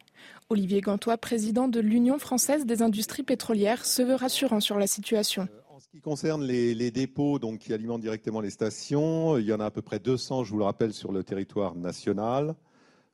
Olivier 0.49 0.81
Gantois, 0.81 1.17
président 1.17 1.69
de 1.69 1.79
l'Union 1.79 2.19
française 2.19 2.65
des 2.65 2.81
industries 2.81 3.23
pétrolières, 3.23 3.85
se 3.85 4.01
veut 4.01 4.15
rassurant 4.15 4.59
sur 4.59 4.77
la 4.77 4.85
situation. 4.85 5.47
En 5.73 5.79
ce 5.79 5.87
qui 5.87 6.01
concerne 6.01 6.43
les, 6.43 6.91
dépôts 6.91 7.39
donc, 7.39 7.59
qui 7.59 7.73
alimentent 7.73 8.01
directement 8.01 8.41
les 8.41 8.49
stations, 8.49 9.37
il 9.37 9.45
y 9.45 9.53
en 9.53 9.61
a 9.61 9.65
à 9.67 9.71
peu 9.71 9.81
près 9.81 9.99
200, 9.99 10.43
je 10.43 10.51
vous 10.51 10.57
le 10.57 10.65
rappelle, 10.65 10.91
sur 10.91 11.13
le 11.13 11.23
territoire 11.23 11.73
national. 11.73 12.55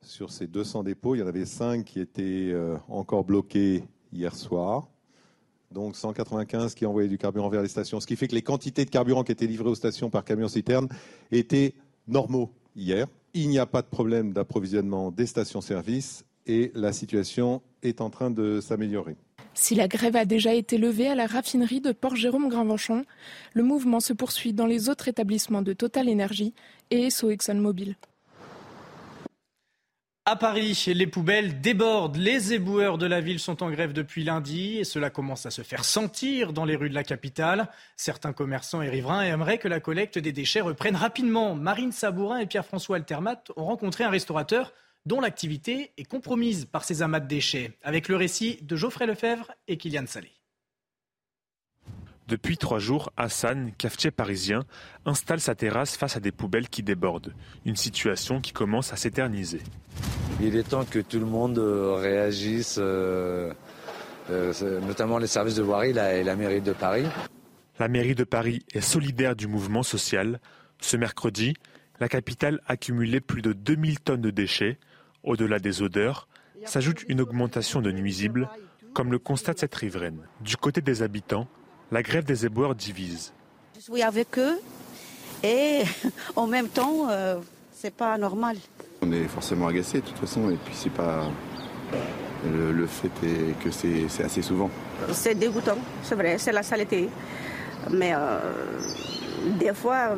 Sur 0.00 0.32
ces 0.32 0.48
200 0.48 0.82
dépôts, 0.82 1.14
il 1.14 1.20
y 1.20 1.22
en 1.22 1.28
avait 1.28 1.46
5 1.46 1.84
qui 1.84 2.00
étaient 2.00 2.50
euh, 2.50 2.76
encore 2.88 3.22
bloqués 3.22 3.84
hier 4.12 4.34
soir 4.34 4.88
donc 5.72 5.96
195 5.96 6.74
qui 6.74 6.86
envoyaient 6.86 7.08
du 7.08 7.18
carburant 7.18 7.48
vers 7.48 7.62
les 7.62 7.68
stations, 7.68 8.00
ce 8.00 8.06
qui 8.06 8.16
fait 8.16 8.28
que 8.28 8.34
les 8.34 8.42
quantités 8.42 8.84
de 8.84 8.90
carburant 8.90 9.24
qui 9.24 9.32
étaient 9.32 9.46
livrées 9.46 9.70
aux 9.70 9.74
stations 9.74 10.10
par 10.10 10.24
camion-citerne 10.24 10.88
étaient 11.30 11.74
normaux 12.06 12.50
hier. 12.76 13.06
Il 13.34 13.48
n'y 13.48 13.58
a 13.58 13.66
pas 13.66 13.82
de 13.82 13.86
problème 13.86 14.32
d'approvisionnement 14.32 15.10
des 15.10 15.26
stations-service 15.26 16.24
et 16.46 16.70
la 16.74 16.92
situation 16.92 17.62
est 17.82 18.00
en 18.00 18.10
train 18.10 18.30
de 18.30 18.60
s'améliorer. 18.60 19.16
Si 19.54 19.74
la 19.74 19.86
grève 19.86 20.16
a 20.16 20.24
déjà 20.24 20.54
été 20.54 20.78
levée 20.78 21.08
à 21.08 21.14
la 21.14 21.26
raffinerie 21.26 21.80
de 21.80 21.92
Port-Jérôme-Grinvenchon, 21.92 23.04
le 23.52 23.62
mouvement 23.62 24.00
se 24.00 24.12
poursuit 24.12 24.52
dans 24.52 24.66
les 24.66 24.88
autres 24.88 25.08
établissements 25.08 25.62
de 25.62 25.72
Total 25.72 26.08
Energy 26.08 26.54
et 26.90 27.06
ESSO 27.06 27.30
ExxonMobil. 27.30 27.96
À 30.24 30.36
Paris, 30.36 30.84
les 30.86 31.08
poubelles 31.08 31.60
débordent. 31.60 32.16
Les 32.16 32.52
éboueurs 32.52 32.96
de 32.96 33.06
la 33.06 33.20
ville 33.20 33.40
sont 33.40 33.60
en 33.60 33.70
grève 33.72 33.92
depuis 33.92 34.22
lundi 34.22 34.78
et 34.78 34.84
cela 34.84 35.10
commence 35.10 35.46
à 35.46 35.50
se 35.50 35.62
faire 35.62 35.84
sentir 35.84 36.52
dans 36.52 36.64
les 36.64 36.76
rues 36.76 36.88
de 36.88 36.94
la 36.94 37.02
capitale. 37.02 37.68
Certains 37.96 38.32
commerçants 38.32 38.82
et 38.82 38.88
riverains 38.88 39.22
aimeraient 39.22 39.58
que 39.58 39.66
la 39.66 39.80
collecte 39.80 40.18
des 40.18 40.30
déchets 40.30 40.60
reprenne 40.60 40.94
rapidement. 40.94 41.56
Marine 41.56 41.90
Sabourin 41.90 42.38
et 42.38 42.46
Pierre-François 42.46 42.98
Altermat 42.98 43.42
ont 43.56 43.64
rencontré 43.64 44.04
un 44.04 44.10
restaurateur 44.10 44.72
dont 45.06 45.20
l'activité 45.20 45.90
est 45.98 46.04
compromise 46.04 46.66
par 46.66 46.84
ces 46.84 47.02
amas 47.02 47.18
de 47.18 47.26
déchets. 47.26 47.76
Avec 47.82 48.06
le 48.06 48.14
récit 48.14 48.58
de 48.62 48.76
Geoffrey 48.76 49.06
Lefebvre 49.06 49.50
et 49.66 49.76
Kylian 49.76 50.06
Salé. 50.06 50.30
Depuis 52.28 52.56
trois 52.56 52.78
jours, 52.78 53.12
Hassan, 53.16 53.72
cafetier 53.76 54.10
parisien, 54.10 54.64
installe 55.06 55.40
sa 55.40 55.54
terrasse 55.54 55.96
face 55.96 56.16
à 56.16 56.20
des 56.20 56.32
poubelles 56.32 56.68
qui 56.68 56.82
débordent. 56.82 57.34
Une 57.66 57.76
situation 57.76 58.40
qui 58.40 58.52
commence 58.52 58.92
à 58.92 58.96
s'éterniser. 58.96 59.60
Il 60.40 60.56
est 60.56 60.68
temps 60.68 60.84
que 60.84 61.00
tout 61.00 61.18
le 61.18 61.26
monde 61.26 61.58
euh, 61.58 61.94
réagisse, 61.94 62.76
euh, 62.78 63.52
euh, 64.30 64.80
notamment 64.80 65.18
les 65.18 65.26
services 65.26 65.56
de 65.56 65.62
voirie 65.62 65.90
et 65.90 66.24
la 66.24 66.36
mairie 66.36 66.60
de 66.60 66.72
Paris. 66.72 67.04
La 67.78 67.88
mairie 67.88 68.14
de 68.14 68.24
Paris 68.24 68.64
est 68.72 68.80
solidaire 68.80 69.34
du 69.34 69.46
mouvement 69.46 69.82
social. 69.82 70.40
Ce 70.80 70.96
mercredi, 70.96 71.54
la 72.00 72.08
capitale 72.08 72.60
accumulait 72.66 73.20
plus 73.20 73.42
de 73.42 73.52
2000 73.52 74.00
tonnes 74.00 74.20
de 74.20 74.30
déchets. 74.30 74.78
Au-delà 75.22 75.58
des 75.58 75.82
odeurs, 75.82 76.28
s'ajoute 76.64 77.04
une 77.08 77.20
augmentation 77.20 77.80
de 77.80 77.90
nuisibles, 77.90 78.48
comme 78.94 79.10
le 79.10 79.18
constate 79.18 79.58
cette 79.58 79.74
riveraine. 79.74 80.20
Du 80.40 80.56
côté 80.56 80.80
des 80.80 81.02
habitants, 81.02 81.48
la 81.92 82.02
grève 82.02 82.24
des 82.24 82.46
éboueurs 82.46 82.74
divise. 82.74 83.32
Je 83.76 83.80
suis 83.82 84.02
avec 84.02 84.38
eux 84.38 84.58
et 85.44 85.82
en 86.36 86.46
même 86.46 86.68
temps, 86.68 87.08
euh, 87.10 87.36
c'est 87.72 87.94
pas 87.94 88.16
normal. 88.18 88.56
On 89.02 89.12
est 89.12 89.28
forcément 89.28 89.66
agacé 89.68 90.00
de 90.00 90.06
toute 90.06 90.18
façon 90.18 90.50
et 90.50 90.56
puis 90.56 90.74
c'est 90.74 90.92
pas. 90.92 91.30
Le, 92.44 92.86
fait 92.86 93.12
est 93.24 93.56
que 93.62 93.70
c'est 93.70 94.24
assez 94.24 94.42
souvent. 94.42 94.68
C'est 95.12 95.36
dégoûtant, 95.36 95.78
c'est 96.02 96.16
vrai, 96.16 96.38
c'est 96.38 96.50
la 96.50 96.64
saleté. 96.64 97.08
Mais 97.88 98.12
euh, 98.14 98.40
des 99.60 99.72
fois, 99.72 100.10
euh, 100.10 100.16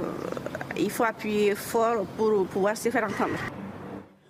il 0.78 0.90
faut 0.90 1.04
appuyer 1.04 1.54
fort 1.54 2.07
pour 2.16 2.47
pouvoir 2.47 2.78
se 2.78 2.88
faire 2.88 3.04
entendre. 3.04 3.38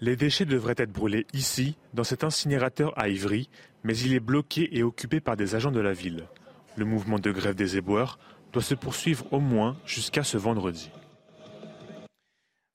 Les 0.00 0.16
déchets 0.16 0.44
devraient 0.44 0.74
être 0.76 0.90
brûlés 0.90 1.24
ici, 1.32 1.76
dans 1.92 2.02
cet 2.02 2.24
incinérateur 2.24 2.92
à 2.98 3.08
Ivry, 3.08 3.48
mais 3.84 3.96
il 3.96 4.12
est 4.12 4.20
bloqué 4.20 4.76
et 4.76 4.82
occupé 4.82 5.20
par 5.20 5.36
des 5.36 5.54
agents 5.54 5.70
de 5.70 5.80
la 5.80 5.92
ville. 5.92 6.26
Le 6.76 6.84
mouvement 6.84 7.18
de 7.18 7.30
grève 7.30 7.54
des 7.54 7.76
éboueurs 7.76 8.18
doit 8.52 8.62
se 8.62 8.74
poursuivre 8.74 9.32
au 9.32 9.40
moins 9.40 9.76
jusqu'à 9.84 10.24
ce 10.24 10.36
vendredi. 10.36 10.90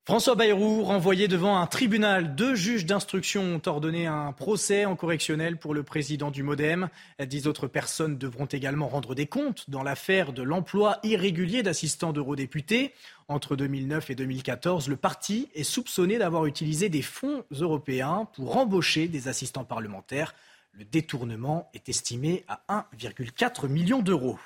François 0.10 0.34
Bayrou, 0.34 0.82
renvoyé 0.82 1.28
devant 1.28 1.60
un 1.60 1.68
tribunal, 1.68 2.34
deux 2.34 2.56
juges 2.56 2.88
d'instruction 2.88 3.44
ont 3.44 3.62
ordonné 3.68 4.08
un 4.08 4.32
procès 4.32 4.86
en 4.86 4.96
correctionnel 4.96 5.58
pour 5.58 5.76
le 5.76 5.84
président 5.84 6.32
du 6.32 6.42
Modem. 6.42 6.90
Dix 7.24 7.46
autres 7.46 7.68
personnes 7.68 8.18
devront 8.18 8.48
également 8.48 8.88
rendre 8.88 9.14
des 9.14 9.28
comptes 9.28 9.70
dans 9.70 9.84
l'affaire 9.84 10.34
de 10.34 10.42
l'emploi 10.42 10.98
irrégulier 11.04 11.62
d'assistants 11.62 12.12
d'eurodéputés. 12.12 12.96
Entre 13.28 13.56
2009 13.56 14.10
et 14.10 14.16
2014, 14.16 14.90
le 14.90 14.96
parti 14.96 15.48
est 15.54 15.62
soupçonné 15.62 16.18
d'avoir 16.18 16.48
utilisé 16.48 16.90
des 16.90 17.04
fonds 17.04 17.44
européens 17.52 18.28
pour 18.34 18.58
embaucher 18.58 19.08
des 19.10 19.28
assistants 19.28 19.64
parlementaires. 19.64 20.34
Le 20.72 20.86
détournement 20.86 21.70
est 21.74 21.90
estimé 21.90 22.46
à 22.48 22.64
1,4 22.94 23.68
million 23.68 24.02
d'euros. 24.02 24.40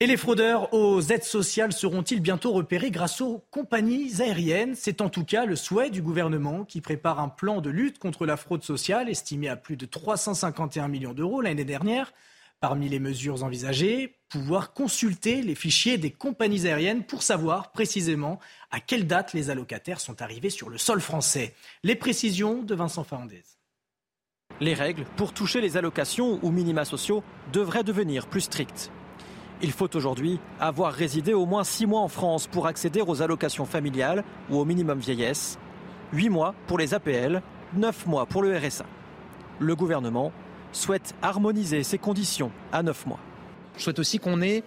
Et 0.00 0.06
les 0.06 0.16
fraudeurs 0.16 0.74
aux 0.74 1.00
aides 1.00 1.24
sociales 1.24 1.72
seront-ils 1.72 2.20
bientôt 2.20 2.52
repérés 2.52 2.90
grâce 2.90 3.20
aux 3.20 3.44
compagnies 3.50 4.20
aériennes? 4.20 4.74
C'est 4.74 5.00
en 5.00 5.08
tout 5.08 5.24
cas 5.24 5.46
le 5.46 5.56
souhait 5.56 5.88
du 5.88 6.02
gouvernement 6.02 6.64
qui 6.64 6.80
prépare 6.80 7.20
un 7.20 7.28
plan 7.28 7.60
de 7.60 7.70
lutte 7.70 7.98
contre 7.98 8.26
la 8.26 8.36
fraude 8.36 8.64
sociale 8.64 9.08
estimé 9.08 9.48
à 9.48 9.56
plus 9.56 9.76
de 9.76 9.86
351 9.86 10.88
millions 10.88 11.14
d'euros 11.14 11.40
l'année 11.40 11.64
dernière. 11.64 12.12
Parmi 12.60 12.88
les 12.88 12.98
mesures 12.98 13.44
envisagées, 13.44 14.16
pouvoir 14.28 14.72
consulter 14.72 15.42
les 15.42 15.54
fichiers 15.54 15.96
des 15.96 16.10
compagnies 16.10 16.66
aériennes 16.66 17.04
pour 17.04 17.22
savoir 17.22 17.72
précisément 17.72 18.40
à 18.70 18.80
quelle 18.80 19.06
date 19.06 19.32
les 19.32 19.48
allocataires 19.48 20.00
sont 20.00 20.22
arrivés 20.22 20.50
sur 20.50 20.70
le 20.70 20.78
sol 20.78 21.00
français. 21.00 21.54
Les 21.82 21.94
précisions 21.94 22.62
de 22.62 22.74
Vincent 22.74 23.04
Fernandez. 23.04 23.44
Les 24.60 24.74
règles 24.74 25.04
pour 25.16 25.32
toucher 25.32 25.60
les 25.60 25.76
allocations 25.76 26.38
ou 26.42 26.50
minima 26.50 26.84
sociaux 26.84 27.22
devraient 27.52 27.82
devenir 27.82 28.26
plus 28.26 28.42
strictes. 28.42 28.90
Il 29.62 29.72
faut 29.72 29.96
aujourd'hui 29.96 30.38
avoir 30.60 30.92
résidé 30.92 31.32
au 31.32 31.46
moins 31.46 31.64
6 31.64 31.86
mois 31.86 32.00
en 32.00 32.08
France 32.08 32.46
pour 32.46 32.66
accéder 32.66 33.00
aux 33.00 33.22
allocations 33.22 33.64
familiales 33.64 34.24
ou 34.50 34.58
au 34.58 34.64
minimum 34.64 34.98
vieillesse, 34.98 35.58
8 36.12 36.28
mois 36.28 36.54
pour 36.66 36.78
les 36.78 36.94
APL, 36.94 37.42
9 37.74 38.06
mois 38.06 38.26
pour 38.26 38.42
le 38.42 38.56
RSA. 38.56 38.84
Le 39.58 39.74
gouvernement 39.74 40.32
souhaite 40.72 41.14
harmoniser 41.22 41.82
ces 41.82 41.98
conditions 41.98 42.50
à 42.72 42.82
9 42.82 43.06
mois. 43.06 43.20
Je 43.76 43.82
souhaite 43.82 43.98
aussi 43.98 44.18
qu'on 44.18 44.40
ait 44.42 44.62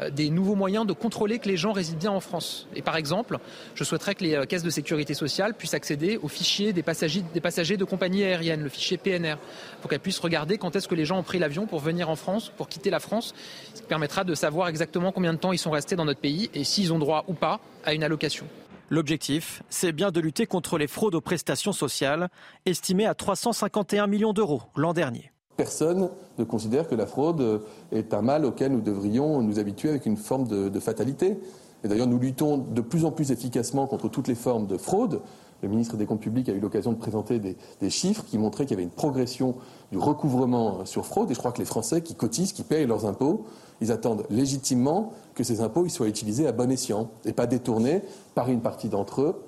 euh, 0.00 0.10
des 0.10 0.30
nouveaux 0.30 0.54
moyens 0.54 0.86
de 0.86 0.92
contrôler 0.92 1.38
que 1.38 1.48
les 1.48 1.56
gens 1.56 1.72
résident 1.72 1.98
bien 1.98 2.10
en 2.10 2.20
France. 2.20 2.66
Et 2.74 2.82
par 2.82 2.96
exemple, 2.96 3.38
je 3.74 3.84
souhaiterais 3.84 4.14
que 4.14 4.24
les 4.24 4.34
euh, 4.34 4.44
caisses 4.44 4.62
de 4.62 4.70
sécurité 4.70 5.14
sociale 5.14 5.54
puissent 5.54 5.74
accéder 5.74 6.18
au 6.22 6.28
fichier 6.28 6.72
des 6.72 6.82
passagers, 6.82 7.76
de 7.76 7.84
compagnies 7.84 8.24
aériennes, 8.24 8.62
le 8.62 8.68
fichier 8.68 8.96
PNR, 8.96 9.36
pour 9.80 9.90
qu'elles 9.90 10.00
puissent 10.00 10.18
regarder 10.18 10.58
quand 10.58 10.74
est-ce 10.76 10.88
que 10.88 10.94
les 10.94 11.04
gens 11.04 11.18
ont 11.18 11.22
pris 11.22 11.38
l'avion 11.38 11.66
pour 11.66 11.80
venir 11.80 12.08
en 12.08 12.16
France, 12.16 12.50
pour 12.56 12.68
quitter 12.68 12.90
la 12.90 13.00
France, 13.00 13.34
ce 13.74 13.82
qui 13.82 13.86
permettra 13.86 14.24
de 14.24 14.34
savoir 14.34 14.68
exactement 14.68 15.12
combien 15.12 15.32
de 15.32 15.38
temps 15.38 15.52
ils 15.52 15.58
sont 15.58 15.70
restés 15.70 15.96
dans 15.96 16.04
notre 16.04 16.20
pays 16.20 16.50
et 16.54 16.64
s'ils 16.64 16.92
ont 16.92 16.98
droit 16.98 17.24
ou 17.28 17.34
pas 17.34 17.60
à 17.84 17.94
une 17.94 18.04
allocation. 18.04 18.46
L'objectif, 18.90 19.62
c'est 19.70 19.92
bien 19.92 20.10
de 20.10 20.20
lutter 20.20 20.46
contre 20.46 20.76
les 20.76 20.86
fraudes 20.86 21.14
aux 21.14 21.20
prestations 21.20 21.72
sociales, 21.72 22.28
estimées 22.66 23.06
à 23.06 23.14
351 23.14 24.06
millions 24.06 24.34
d'euros 24.34 24.62
l'an 24.76 24.92
dernier. 24.92 25.31
Personne 25.56 26.08
ne 26.38 26.44
considère 26.44 26.88
que 26.88 26.94
la 26.94 27.06
fraude 27.06 27.62
est 27.92 28.14
un 28.14 28.22
mal 28.22 28.44
auquel 28.44 28.72
nous 28.72 28.80
devrions 28.80 29.42
nous 29.42 29.58
habituer 29.58 29.90
avec 29.90 30.06
une 30.06 30.16
forme 30.16 30.48
de, 30.48 30.80
fatalité. 30.80 31.38
Et 31.84 31.88
d'ailleurs, 31.88 32.06
nous 32.06 32.18
luttons 32.18 32.58
de 32.58 32.80
plus 32.80 33.04
en 33.04 33.10
plus 33.10 33.30
efficacement 33.32 33.86
contre 33.86 34.08
toutes 34.08 34.28
les 34.28 34.34
formes 34.34 34.66
de 34.66 34.78
fraude. 34.78 35.20
le 35.62 35.68
ministre 35.68 35.96
des 35.96 36.06
Comptes 36.06 36.20
publics 36.20 36.48
a 36.48 36.52
eu 36.52 36.60
l'occasion 36.60 36.92
de 36.92 36.96
présenter 36.96 37.38
des, 37.38 37.90
chiffres 37.90 38.24
qui 38.24 38.38
montraient 38.38 38.64
qu'il 38.64 38.72
y 38.72 38.78
avait 38.78 38.84
une 38.84 38.90
progression 38.90 39.56
du 39.90 39.98
recouvrement 39.98 40.86
sur 40.86 41.04
fraude. 41.04 41.30
Et 41.30 41.34
je 41.34 41.38
crois 41.38 41.52
que 41.52 41.58
les 41.58 41.66
Français 41.66 42.00
qui 42.00 42.14
cotisent, 42.14 42.52
qui 42.52 42.62
payent 42.62 42.86
leurs 42.86 43.04
impôts, 43.04 43.44
ils 43.82 43.92
attendent 43.92 44.24
légitimement 44.30 45.12
que 45.34 45.44
ces 45.44 45.60
impôts 45.60 45.86
soient 45.88 46.08
utilisés 46.08 46.46
à 46.46 46.52
bon 46.52 46.70
escient 46.70 47.10
et 47.24 47.32
pas 47.32 47.46
détournés 47.46 48.02
par 48.34 48.48
une 48.48 48.60
partie 48.60 48.88
d'entre 48.88 49.20
eux, 49.20 49.42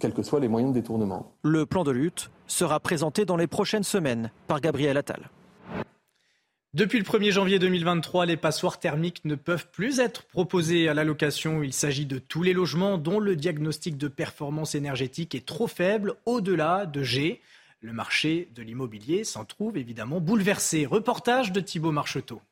quels 0.00 0.12
que 0.12 0.22
soient 0.22 0.40
les 0.40 0.48
moyens 0.48 0.74
de 0.74 0.80
détournement. 0.80 1.26
Le 1.44 1.64
plan 1.64 1.84
de 1.84 1.92
lutte 1.92 2.30
sera 2.46 2.80
présenté 2.80 3.24
dans 3.24 3.36
les 3.36 3.46
prochaines 3.46 3.84
semaines 3.84 4.30
par 4.48 4.60
Gabriel 4.60 4.96
Attal. 4.96 5.30
Depuis 6.76 6.98
le 6.98 7.04
1er 7.04 7.30
janvier 7.30 7.58
2023, 7.58 8.26
les 8.26 8.36
passoires 8.36 8.78
thermiques 8.78 9.24
ne 9.24 9.34
peuvent 9.34 9.66
plus 9.70 9.98
être 9.98 10.24
proposées 10.24 10.90
à 10.90 10.92
la 10.92 11.04
location. 11.04 11.62
Il 11.62 11.72
s'agit 11.72 12.04
de 12.04 12.18
tous 12.18 12.42
les 12.42 12.52
logements 12.52 12.98
dont 12.98 13.18
le 13.18 13.34
diagnostic 13.34 13.96
de 13.96 14.08
performance 14.08 14.74
énergétique 14.74 15.34
est 15.34 15.46
trop 15.46 15.68
faible, 15.68 16.16
au-delà 16.26 16.84
de 16.84 17.02
G. 17.02 17.40
Le 17.80 17.94
marché 17.94 18.50
de 18.54 18.60
l'immobilier 18.60 19.24
s'en 19.24 19.46
trouve 19.46 19.78
évidemment 19.78 20.20
bouleversé. 20.20 20.84
Reportage 20.84 21.50
de 21.50 21.60
Thibault 21.60 21.92
Marcheteau. 21.92 22.42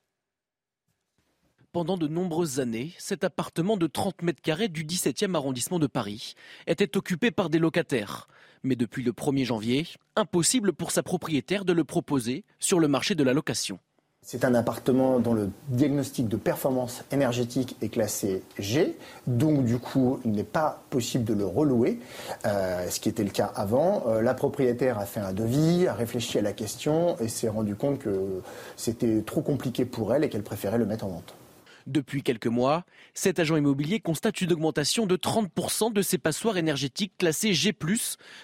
Pendant 1.72 1.98
de 1.98 2.08
nombreuses 2.08 2.60
années, 2.60 2.94
cet 2.96 3.24
appartement 3.24 3.76
de 3.76 3.86
30 3.86 4.22
mètres 4.22 4.40
carrés 4.40 4.68
du 4.68 4.86
17e 4.86 5.34
arrondissement 5.34 5.78
de 5.78 5.86
Paris 5.86 6.34
était 6.66 6.96
occupé 6.96 7.30
par 7.30 7.50
des 7.50 7.58
locataires. 7.58 8.26
Mais 8.62 8.74
depuis 8.74 9.02
le 9.02 9.12
1er 9.12 9.44
janvier, 9.44 9.86
impossible 10.16 10.72
pour 10.72 10.92
sa 10.92 11.02
propriétaire 11.02 11.66
de 11.66 11.74
le 11.74 11.84
proposer 11.84 12.44
sur 12.58 12.80
le 12.80 12.88
marché 12.88 13.14
de 13.14 13.22
la 13.22 13.34
location. 13.34 13.78
C'est 14.26 14.46
un 14.46 14.54
appartement 14.54 15.20
dont 15.20 15.34
le 15.34 15.50
diagnostic 15.68 16.28
de 16.28 16.38
performance 16.38 17.04
énergétique 17.12 17.76
est 17.82 17.90
classé 17.90 18.42
G, 18.58 18.96
donc 19.26 19.66
du 19.66 19.78
coup 19.78 20.18
il 20.24 20.30
n'est 20.30 20.44
pas 20.44 20.82
possible 20.88 21.24
de 21.24 21.34
le 21.34 21.44
relouer, 21.44 22.00
euh, 22.46 22.88
ce 22.88 23.00
qui 23.00 23.10
était 23.10 23.22
le 23.22 23.28
cas 23.28 23.52
avant. 23.54 24.04
Euh, 24.06 24.22
la 24.22 24.32
propriétaire 24.32 24.98
a 24.98 25.04
fait 25.04 25.20
un 25.20 25.34
devis, 25.34 25.86
a 25.86 25.92
réfléchi 25.92 26.38
à 26.38 26.42
la 26.42 26.54
question 26.54 27.18
et 27.20 27.28
s'est 27.28 27.50
rendu 27.50 27.76
compte 27.76 27.98
que 27.98 28.40
c'était 28.76 29.20
trop 29.20 29.42
compliqué 29.42 29.84
pour 29.84 30.14
elle 30.14 30.24
et 30.24 30.30
qu'elle 30.30 30.42
préférait 30.42 30.78
le 30.78 30.86
mettre 30.86 31.04
en 31.04 31.08
vente. 31.08 31.34
Depuis 31.86 32.22
quelques 32.22 32.46
mois, 32.46 32.84
cet 33.12 33.38
agent 33.40 33.56
immobilier 33.56 34.00
constate 34.00 34.40
une 34.40 34.54
augmentation 34.54 35.04
de 35.04 35.16
30% 35.16 35.92
de 35.92 36.00
ses 36.00 36.16
passoires 36.16 36.56
énergétiques 36.56 37.12
classées 37.18 37.52
G+, 37.52 37.76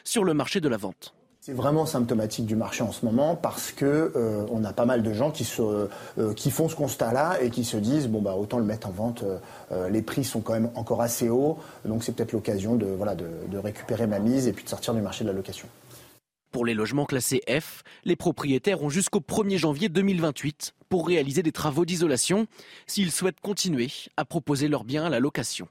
sur 0.05 0.25
le 0.25 0.35
marché 0.35 0.61
de 0.61 0.69
la 0.69 0.77
vente. 0.77 1.15
C'est 1.51 1.57
vraiment 1.57 1.85
symptomatique 1.85 2.47
du 2.47 2.55
marché 2.55 2.85
en 2.85 2.93
ce 2.93 3.05
moment 3.05 3.35
parce 3.35 3.73
que 3.73 4.13
euh, 4.15 4.47
on 4.53 4.63
a 4.63 4.73
pas 4.73 4.85
mal 4.85 5.03
de 5.03 5.13
gens 5.13 5.33
qui, 5.33 5.43
se, 5.43 5.61
euh, 5.61 6.33
qui 6.37 6.49
font 6.53 6.69
ce 6.69 6.77
constat-là 6.77 7.43
et 7.43 7.51
qui 7.51 7.65
se 7.65 7.77
disent 7.77 8.07
bon 8.07 8.23
bah 8.23 8.37
autant 8.37 8.59
le 8.59 8.65
mettre 8.65 8.87
en 8.87 8.93
vente. 8.93 9.25
Euh, 9.73 9.89
les 9.89 10.01
prix 10.01 10.23
sont 10.23 10.43
quand 10.43 10.53
même 10.53 10.71
encore 10.77 11.03
assez 11.03 11.29
hauts, 11.29 11.59
donc 11.85 12.05
c'est 12.05 12.15
peut-être 12.15 12.31
l'occasion 12.31 12.77
de 12.77 12.87
voilà 12.87 13.17
de, 13.17 13.27
de 13.51 13.59
récupérer 13.59 14.07
ma 14.07 14.21
mise 14.21 14.47
et 14.47 14.53
puis 14.53 14.63
de 14.63 14.69
sortir 14.69 14.95
du 14.95 15.01
marché 15.01 15.25
de 15.25 15.31
la 15.31 15.35
location. 15.35 15.67
Pour 16.53 16.65
les 16.65 16.75
logements 16.75 17.05
classés 17.05 17.43
F, 17.49 17.83
les 18.05 18.15
propriétaires 18.15 18.85
ont 18.85 18.89
jusqu'au 18.89 19.19
1er 19.19 19.59
janvier 19.59 19.89
2028 19.89 20.75
pour 20.89 21.05
réaliser 21.05 21.43
des 21.43 21.51
travaux 21.51 21.85
d'isolation 21.85 22.47
s'ils 22.87 23.11
souhaitent 23.11 23.41
continuer 23.41 23.91
à 24.17 24.25
proposer 24.25 24.69
leurs 24.69 24.85
biens 24.85 25.07
à 25.07 25.11
la 25.11 25.19
location. 25.19 25.67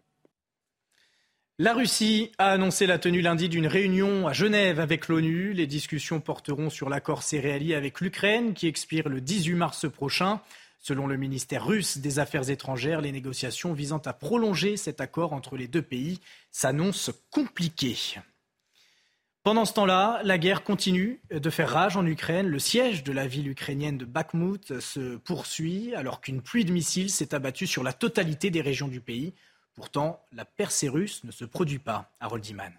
La 1.62 1.74
Russie 1.74 2.32
a 2.38 2.52
annoncé 2.52 2.88
la 2.88 3.00
tenue 3.00 3.20
lundi 3.20 3.50
d'une 3.50 3.68
réunion 3.68 4.30
à 4.30 4.32
Genève 4.32 4.80
avec 4.80 5.10
l'ONU. 5.10 5.52
Les 5.52 5.68
discussions 5.68 6.22
porteront 6.22 6.70
sur 6.70 6.88
l'accord 6.88 7.22
céréalier 7.22 7.76
avec 7.76 8.00
l'Ukraine 8.00 8.54
qui 8.54 8.66
expire 8.66 9.10
le 9.10 9.20
18 9.20 9.56
mars 9.56 9.92
prochain. 9.92 10.40
Selon 10.80 11.06
le 11.06 11.18
ministère 11.18 11.66
russe 11.66 11.98
des 11.98 12.20
Affaires 12.20 12.50
étrangères, 12.50 13.02
les 13.02 13.12
négociations 13.12 13.74
visant 13.74 14.02
à 14.06 14.14
prolonger 14.14 14.78
cet 14.78 15.02
accord 15.02 15.34
entre 15.34 15.58
les 15.58 15.68
deux 15.68 15.82
pays 15.82 16.22
s'annoncent 16.50 17.12
compliquées. 17.30 18.22
Pendant 19.44 19.66
ce 19.66 19.74
temps-là, 19.74 20.22
la 20.24 20.38
guerre 20.38 20.64
continue 20.64 21.20
de 21.30 21.50
faire 21.50 21.72
rage 21.72 21.98
en 21.98 22.06
Ukraine. 22.06 22.48
Le 22.48 22.60
siège 22.60 23.04
de 23.04 23.12
la 23.12 23.28
ville 23.28 23.50
ukrainienne 23.50 23.98
de 23.98 24.06
Bakhmut 24.06 24.80
se 24.80 25.18
poursuit 25.18 25.94
alors 25.94 26.22
qu'une 26.22 26.42
pluie 26.42 26.64
de 26.64 26.72
missiles 26.72 27.10
s'est 27.10 27.36
abattue 27.36 27.68
sur 27.68 27.84
la 27.84 27.92
totalité 27.92 28.50
des 28.50 28.62
régions 28.62 28.88
du 28.88 29.02
pays. 29.02 29.34
Pourtant, 29.80 30.22
la 30.34 30.44
percée 30.44 30.90
russe 30.90 31.24
ne 31.24 31.32
se 31.32 31.46
produit 31.46 31.80
pas 31.80 32.12
à 32.20 32.28
Roldiman. 32.28 32.74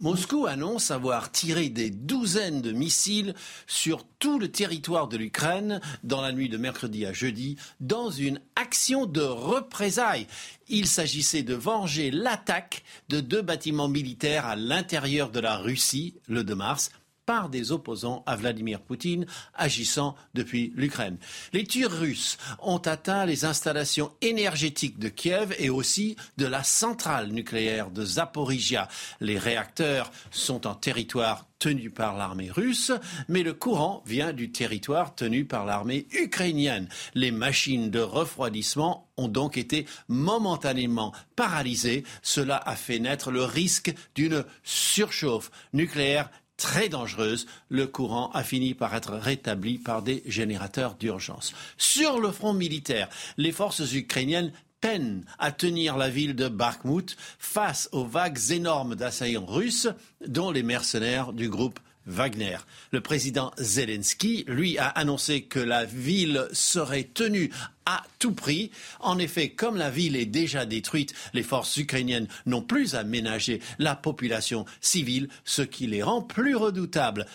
Moscou 0.00 0.44
annonce 0.46 0.90
avoir 0.90 1.32
tiré 1.32 1.70
des 1.70 1.88
douzaines 1.88 2.60
de 2.60 2.72
missiles 2.72 3.34
sur 3.66 4.04
tout 4.18 4.38
le 4.38 4.50
territoire 4.50 5.08
de 5.08 5.16
l'Ukraine 5.16 5.80
dans 6.04 6.20
la 6.20 6.32
nuit 6.32 6.50
de 6.50 6.58
mercredi 6.58 7.06
à 7.06 7.14
jeudi 7.14 7.56
dans 7.80 8.10
une 8.10 8.38
action 8.54 9.06
de 9.06 9.22
représailles. 9.22 10.26
Il 10.68 10.86
s'agissait 10.86 11.42
de 11.42 11.54
venger 11.54 12.10
l'attaque 12.10 12.84
de 13.08 13.20
deux 13.20 13.40
bâtiments 13.40 13.88
militaires 13.88 14.44
à 14.44 14.56
l'intérieur 14.56 15.30
de 15.30 15.40
la 15.40 15.56
Russie 15.56 16.16
le 16.28 16.44
2 16.44 16.54
mars 16.54 16.90
par 17.26 17.48
des 17.48 17.72
opposants 17.72 18.22
à 18.26 18.36
Vladimir 18.36 18.80
Poutine 18.80 19.26
agissant 19.54 20.16
depuis 20.34 20.72
l'Ukraine. 20.76 21.18
Les 21.52 21.64
tirs 21.64 21.92
russes 21.92 22.38
ont 22.60 22.78
atteint 22.78 23.26
les 23.26 23.44
installations 23.44 24.12
énergétiques 24.20 24.98
de 24.98 25.08
Kiev 25.08 25.54
et 25.58 25.70
aussi 25.70 26.16
de 26.36 26.46
la 26.46 26.62
centrale 26.62 27.28
nucléaire 27.28 27.90
de 27.90 28.04
Zaporizhia. 28.04 28.88
Les 29.20 29.38
réacteurs 29.38 30.10
sont 30.30 30.66
en 30.66 30.74
territoire 30.74 31.46
tenu 31.62 31.90
par 31.90 32.16
l'armée 32.16 32.50
russe, 32.50 32.90
mais 33.28 33.44
le 33.44 33.54
courant 33.54 34.02
vient 34.04 34.32
du 34.32 34.50
territoire 34.50 35.14
tenu 35.14 35.44
par 35.44 35.64
l'armée 35.64 36.08
ukrainienne. 36.10 36.88
Les 37.14 37.30
machines 37.30 37.88
de 37.88 38.00
refroidissement 38.00 39.08
ont 39.16 39.28
donc 39.28 39.56
été 39.56 39.86
momentanément 40.08 41.12
paralysées. 41.36 42.02
Cela 42.20 42.56
a 42.56 42.74
fait 42.74 42.98
naître 42.98 43.30
le 43.30 43.44
risque 43.44 43.94
d'une 44.16 44.44
surchauffe 44.64 45.52
nucléaire 45.72 46.30
très 46.56 46.88
dangereuse, 46.88 47.46
le 47.68 47.86
courant 47.86 48.30
a 48.32 48.42
fini 48.42 48.74
par 48.74 48.94
être 48.94 49.12
rétabli 49.14 49.78
par 49.78 50.02
des 50.02 50.22
générateurs 50.26 50.94
d'urgence. 50.94 51.52
Sur 51.76 52.20
le 52.20 52.30
front 52.30 52.52
militaire, 52.52 53.08
les 53.36 53.52
forces 53.52 53.92
ukrainiennes 53.92 54.52
peinent 54.80 55.24
à 55.38 55.52
tenir 55.52 55.96
la 55.96 56.10
ville 56.10 56.34
de 56.34 56.48
Bakhmut 56.48 57.16
face 57.38 57.88
aux 57.92 58.04
vagues 58.04 58.50
énormes 58.50 58.96
d'assaillants 58.96 59.46
russes, 59.46 59.88
dont 60.26 60.50
les 60.50 60.62
mercenaires 60.62 61.32
du 61.32 61.48
groupe 61.48 61.80
Wagner. 62.06 62.58
Le 62.90 63.00
président 63.00 63.52
Zelensky, 63.58 64.44
lui, 64.46 64.78
a 64.78 64.88
annoncé 64.88 65.42
que 65.42 65.58
la 65.58 65.84
ville 65.84 66.48
serait 66.52 67.04
tenue 67.04 67.50
à 67.86 68.02
tout 68.18 68.32
prix. 68.32 68.70
En 69.00 69.18
effet, 69.18 69.50
comme 69.50 69.76
la 69.76 69.90
ville 69.90 70.16
est 70.16 70.26
déjà 70.26 70.66
détruite, 70.66 71.14
les 71.32 71.42
forces 71.42 71.76
ukrainiennes 71.76 72.28
n'ont 72.46 72.62
plus 72.62 72.94
à 72.94 73.04
ménager 73.04 73.60
la 73.78 73.94
population 73.94 74.64
civile, 74.80 75.28
ce 75.44 75.62
qui 75.62 75.86
les 75.86 76.02
rend 76.02 76.22
plus 76.22 76.56
redoutables. 76.56 77.26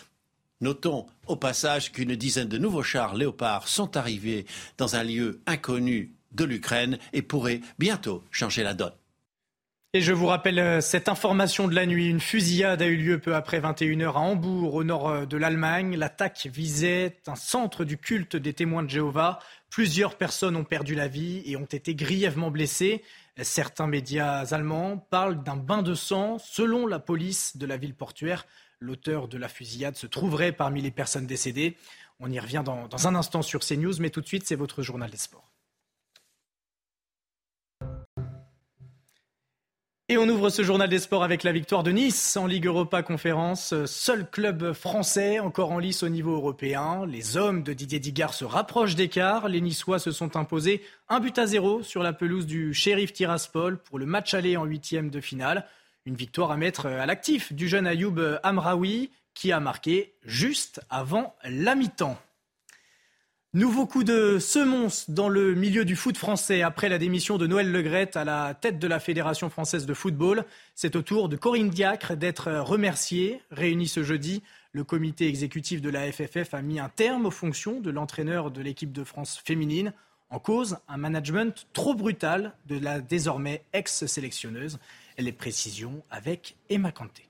Notons 0.60 1.06
au 1.28 1.36
passage 1.36 1.92
qu'une 1.92 2.16
dizaine 2.16 2.48
de 2.48 2.58
nouveaux 2.58 2.84
chars 2.84 3.16
léopards 3.16 3.68
sont 3.68 3.96
arrivés 3.96 4.46
dans 4.78 4.96
un 4.96 5.04
lieu 5.04 5.42
inconnu 5.46 6.14
de 6.32 6.44
l'Ukraine 6.46 6.98
et 7.14 7.22
pourraient 7.22 7.62
bientôt 7.80 8.24
changer 8.32 8.64
la 8.64 8.74
donne. 8.74 8.94
Je 10.00 10.14
vous 10.14 10.28
rappelle 10.28 10.60
euh, 10.60 10.82
cette 10.82 11.10
information 11.10 11.68
de 11.68 11.74
la 11.74 11.86
nuit. 11.86 12.08
Une 12.08 12.20
fusillade 12.20 12.82
a 12.82 12.86
eu 12.86 12.98
lieu 12.98 13.20
peu 13.20 13.36
après 13.36 13.60
21h 13.60 14.14
à 14.14 14.20
Hambourg, 14.20 14.76
au 14.76 14.84
nord 14.84 15.10
euh, 15.10 15.26
de 15.26 15.38
l'Allemagne. 15.38 15.96
L'attaque 15.96 16.48
visait 16.52 17.18
un 17.26 17.36
centre 17.36 17.84
du 17.84 17.98
culte 17.98 18.36
des 18.36 18.54
témoins 18.54 18.84
de 18.84 18.90
Jéhovah. 18.90 19.40
Plusieurs 19.70 20.16
personnes 20.16 20.56
ont 20.56 20.64
perdu 20.64 20.94
la 20.94 21.08
vie 21.08 21.42
et 21.46 21.56
ont 21.58 21.66
été 21.66 21.96
grièvement 21.96 22.52
blessées. 22.52 23.02
Certains 23.42 23.88
médias 23.88 24.54
allemands 24.54 24.98
parlent 24.98 25.42
d'un 25.42 25.58
bain 25.58 25.82
de 25.82 25.96
sang. 25.96 26.38
Selon 26.38 26.86
la 26.86 27.00
police 27.00 27.58
de 27.58 27.66
la 27.66 27.78
ville 27.78 27.96
portuaire, 27.96 28.46
l'auteur 28.80 29.28
de 29.28 29.38
la 29.38 29.48
fusillade 29.48 29.96
se 29.96 30.08
trouverait 30.08 30.52
parmi 30.52 30.82
les 30.82 30.92
personnes 30.92 31.28
décédées. 31.28 31.76
On 32.20 32.32
y 32.32 32.40
revient 32.40 32.64
dans, 32.64 32.88
dans 32.88 33.08
un 33.08 33.16
instant 33.16 33.42
sur 33.42 33.62
CNews, 33.62 34.00
mais 34.00 34.10
tout 34.10 34.22
de 34.22 34.28
suite, 34.28 34.46
c'est 34.46 34.56
votre 34.56 34.84
journal 34.84 35.10
des 35.10 35.18
sports. 35.18 35.50
Et 40.10 40.18
on 40.18 40.30
ouvre 40.30 40.50
ce 40.50 40.64
journal 40.64 40.88
des 40.88 41.00
sports 41.00 41.26
avec 41.26 41.44
la 41.44 41.52
victoire 41.52 41.84
de 41.84 41.92
Nice 41.92 42.38
en 42.38 42.48
Ligue 42.48 42.68
Europa 42.68 43.04
Conférence. 43.04 43.74
Seul 43.86 44.26
club 44.30 44.72
français 44.72 45.40
encore 45.40 45.74
en 45.74 45.80
lice 45.80 46.02
au 46.02 46.08
niveau 46.08 46.32
européen. 46.32 47.06
Les 47.06 47.36
hommes 47.36 47.62
de 47.62 47.74
Didier 47.74 48.00
Digard 48.00 48.34
se 48.34 48.46
rapprochent 48.46 48.96
d'écart. 48.96 49.50
Les 49.50 49.60
Niçois 49.60 50.00
se 50.00 50.12
sont 50.12 50.38
imposés 50.38 50.82
un 51.10 51.20
but 51.20 51.38
à 51.38 51.46
zéro 51.46 51.84
sur 51.84 52.04
la 52.04 52.14
pelouse 52.14 52.46
du 52.46 52.74
Sheriff 52.74 53.12
Tiraspol 53.12 53.80
pour 53.80 54.00
le 54.00 54.06
match 54.06 54.34
aller 54.34 54.56
en 54.56 54.64
huitième 54.64 55.10
de 55.10 55.20
finale. 55.20 55.66
Une 56.06 56.16
victoire 56.16 56.52
à 56.52 56.58
mettre 56.58 56.86
à 56.86 57.06
l'actif 57.06 57.52
du 57.52 57.68
jeune 57.68 57.86
Ayoub 57.86 58.40
Amraoui 58.44 59.12
qui 59.34 59.52
a 59.52 59.60
marqué 59.60 60.14
juste 60.24 60.80
avant 60.90 61.36
la 61.44 61.76
mi-temps. 61.76 62.18
Nouveau 63.58 63.88
coup 63.88 64.04
de 64.04 64.38
semonce 64.38 65.10
dans 65.10 65.30
le 65.30 65.56
milieu 65.56 65.84
du 65.84 65.96
foot 65.96 66.16
français 66.16 66.62
après 66.62 66.90
la 66.90 67.00
démission 67.00 67.40
de 67.40 67.48
Noël 67.48 67.72
Legrette 67.72 68.16
à 68.16 68.24
la 68.24 68.54
tête 68.54 68.78
de 68.78 68.88
la 68.88 69.00
Fédération 69.00 69.50
française 69.50 69.88
de 69.88 69.96
football. 69.96 70.46
C'est 70.76 70.96
au 70.96 71.02
tour 71.02 71.28
de 71.28 71.38
Corinne 71.38 71.72
Diacre 71.72 72.16
d'être 72.16 72.52
remerciée. 72.52 73.42
Réunie 73.50 73.88
ce 73.88 74.04
jeudi, 74.04 74.44
le 74.74 74.84
comité 74.84 75.28
exécutif 75.28 75.82
de 75.82 75.90
la 75.90 76.12
FFF 76.12 76.54
a 76.54 76.62
mis 76.62 76.80
un 76.80 76.90
terme 76.90 77.26
aux 77.26 77.32
fonctions 77.32 77.82
de 77.82 77.90
l'entraîneur 77.90 78.52
de 78.52 78.62
l'équipe 78.62 78.92
de 78.92 79.04
France 79.04 79.42
féminine. 79.44 79.92
En 80.30 80.38
cause, 80.38 80.78
un 80.88 80.98
management 80.98 81.66
trop 81.74 81.96
brutal 81.96 82.54
de 82.68 82.78
la 82.78 83.02
désormais 83.02 83.64
ex-sélectionneuse. 83.74 84.78
Les 85.18 85.32
précisions 85.32 86.04
avec 86.12 86.58
Emma 86.70 86.92
Kanté. 86.92 87.28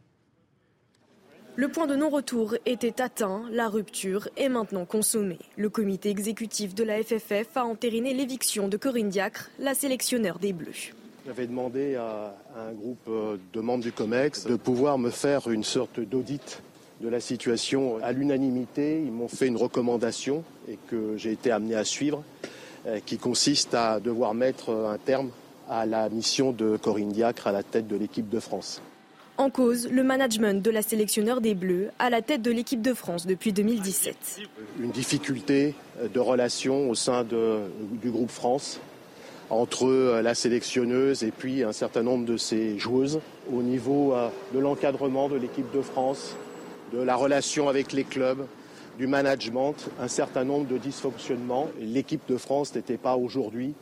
Le 1.60 1.70
point 1.70 1.88
de 1.88 1.96
non-retour 1.96 2.54
était 2.68 3.02
atteint, 3.02 3.42
la 3.50 3.68
rupture 3.68 4.30
est 4.38 4.48
maintenant 4.48 4.86
consommée. 4.86 5.40
Le 5.56 5.72
comité 5.72 6.12
exécutif 6.12 6.76
de 6.76 6.84
la 6.84 7.02
FFF 7.02 7.48
a 7.58 7.66
entériné 7.66 8.14
l'éviction 8.14 8.68
de 8.68 8.78
Corinne 8.78 9.10
Diacre, 9.10 9.50
la 9.58 9.74
sélectionneur 9.74 10.38
des 10.38 10.54
Bleus. 10.54 10.94
J'avais 11.26 11.48
demandé 11.48 11.96
à 11.96 12.36
un 12.56 12.74
groupe 12.74 13.08
euh, 13.08 13.38
de 13.54 13.60
membres 13.60 13.84
du 13.84 13.92
COMEX 13.92 14.46
de 14.46 14.56
pouvoir 14.56 15.00
me 15.00 15.10
faire 15.10 15.50
une 15.50 15.64
sorte 15.64 16.00
d'audit 16.00 16.62
de 17.02 17.10
la 17.10 17.20
situation 17.20 17.98
à 18.04 18.12
l'unanimité. 18.12 19.02
Ils 19.04 19.12
m'ont 19.12 19.28
fait 19.28 19.48
une 19.48 19.58
recommandation 19.58 20.44
et 20.70 20.78
que 20.88 21.18
j'ai 21.18 21.32
été 21.32 21.50
amené 21.50 21.74
à 21.74 21.84
suivre, 21.84 22.24
euh, 22.86 23.00
qui 23.04 23.18
consiste 23.18 23.74
à 23.74 24.00
devoir 24.00 24.36
mettre 24.36 24.70
un 24.70 25.00
terme 25.00 25.32
à 25.68 25.88
la 25.88 26.08
mission 26.10 26.52
de 26.52 26.78
Corinne 26.78 27.10
Diacre 27.10 27.48
à 27.48 27.52
la 27.52 27.64
tête 27.64 27.88
de 27.88 27.96
l'équipe 27.96 28.30
de 28.30 28.40
France. 28.40 28.80
En 29.38 29.52
cause, 29.52 29.88
le 29.92 30.04
management 30.04 30.64
de 30.64 30.72
la 30.72 30.82
sélectionneur 30.82 31.42
des 31.42 31.54
Bleus 31.54 31.90
à 32.00 32.10
la 32.10 32.24
tête 32.24 32.42
de 32.42 32.50
l'équipe 32.50 32.82
de 32.82 32.96
France 32.96 33.28
depuis 33.28 33.54
2017. 33.54 34.42
Une 34.82 34.90
difficulté 34.90 35.76
de 36.12 36.20
relation 36.20 36.90
au 36.90 36.96
sein 36.96 37.24
du 37.24 38.10
groupe 38.10 38.32
France 38.32 38.80
entre 39.50 39.88
euh, 39.88 40.22
la 40.22 40.34
sélectionneuse 40.34 41.24
et 41.24 41.32
puis 41.32 41.64
un 41.64 41.72
certain 41.72 42.04
nombre 42.04 42.26
de 42.26 42.36
ses 42.36 42.78
joueuses 42.80 43.22
au 43.54 43.62
niveau 43.62 44.14
euh, 44.14 44.28
de 44.54 44.60
l'encadrement 44.60 45.30
de 45.30 45.38
l'équipe 45.38 45.72
de 45.74 45.82
France, 45.82 46.36
de 46.92 47.02
la 47.02 47.16
relation 47.16 47.70
avec 47.70 47.94
les 47.94 48.04
clubs, 48.04 48.46
du 48.98 49.08
management, 49.08 49.76
un 50.02 50.08
certain 50.08 50.44
nombre 50.44 50.68
de 50.68 50.78
dysfonctionnements. 50.78 51.70
L'équipe 51.80 52.28
de 52.28 52.38
France 52.38 52.74
n'était 52.74 52.98
pas 52.98 53.16
aujourd'hui 53.16 53.76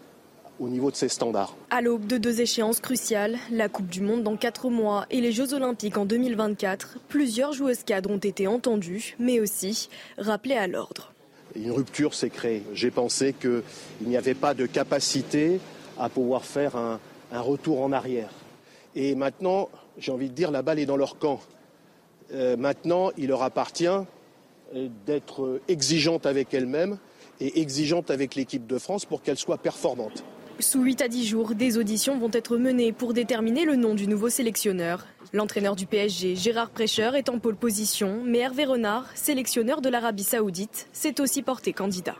au 0.59 0.69
niveau 0.69 0.91
de 0.91 0.95
ses 0.95 1.09
standards. 1.09 1.55
À 1.69 1.81
l'aube 1.81 2.07
de 2.07 2.17
deux 2.17 2.41
échéances 2.41 2.79
cruciales, 2.79 3.37
la 3.51 3.69
Coupe 3.69 3.87
du 3.87 4.01
Monde 4.01 4.23
dans 4.23 4.37
quatre 4.37 4.69
mois 4.69 5.05
et 5.09 5.21
les 5.21 5.31
Jeux 5.31 5.53
Olympiques 5.53 5.97
en 5.97 6.05
2024, 6.05 6.99
plusieurs 7.07 7.53
joueuses 7.53 7.83
cadres 7.83 8.11
ont 8.11 8.17
été 8.17 8.47
entendues, 8.47 9.15
mais 9.19 9.39
aussi 9.39 9.89
rappelées 10.17 10.57
à 10.57 10.67
l'ordre. 10.67 11.11
Une 11.55 11.71
rupture 11.71 12.13
s'est 12.13 12.29
créée. 12.29 12.63
J'ai 12.73 12.91
pensé 12.91 13.33
qu'il 13.33 13.63
n'y 14.01 14.17
avait 14.17 14.33
pas 14.33 14.53
de 14.53 14.65
capacité 14.65 15.59
à 15.97 16.09
pouvoir 16.09 16.43
faire 16.43 16.75
un, 16.75 16.99
un, 17.31 17.41
retour 17.41 17.81
en 17.81 17.91
arrière. 17.91 18.29
Et 18.95 19.15
maintenant, 19.15 19.69
j'ai 19.97 20.11
envie 20.11 20.29
de 20.29 20.33
dire, 20.33 20.51
la 20.51 20.61
balle 20.61 20.79
est 20.79 20.85
dans 20.85 20.97
leur 20.97 21.17
camp. 21.17 21.39
Euh, 22.33 22.57
maintenant, 22.57 23.11
il 23.17 23.27
leur 23.27 23.43
appartient 23.43 23.87
euh, 23.87 24.89
d'être 25.05 25.61
exigeante 25.67 26.25
avec 26.25 26.53
elles-mêmes 26.53 26.97
et 27.39 27.61
exigeante 27.61 28.11
avec 28.11 28.35
l'équipe 28.35 28.65
de 28.65 28.77
France 28.77 29.05
pour 29.05 29.21
qu'elle 29.21 29.37
soit 29.37 29.57
performante. 29.57 30.23
Sous 30.59 30.81
8 30.81 31.01
à 31.01 31.07
10 31.09 31.27
jours, 31.27 31.53
des 31.53 31.77
auditions 31.77 32.17
vont 32.17 32.29
être 32.31 32.57
menées 32.57 32.93
pour 32.93 33.13
déterminer 33.13 33.65
le 33.65 33.75
nom 33.75 33.93
du 33.93 34.07
nouveau 34.07 34.29
sélectionneur. 34.29 35.05
L'entraîneur 35.33 35.75
du 35.75 35.85
PSG, 35.85 36.37
Gérard 36.37 36.69
Prêcheur, 36.69 37.15
est 37.15 37.27
en 37.27 37.39
pole 37.39 37.57
position, 37.57 38.21
mais 38.23 38.39
Hervé 38.39 38.63
Renard, 38.63 39.05
sélectionneur 39.15 39.81
de 39.81 39.89
l'Arabie 39.89 40.23
Saoudite, 40.23 40.87
s'est 40.93 41.19
aussi 41.19 41.41
porté 41.41 41.73
candidat. 41.73 42.15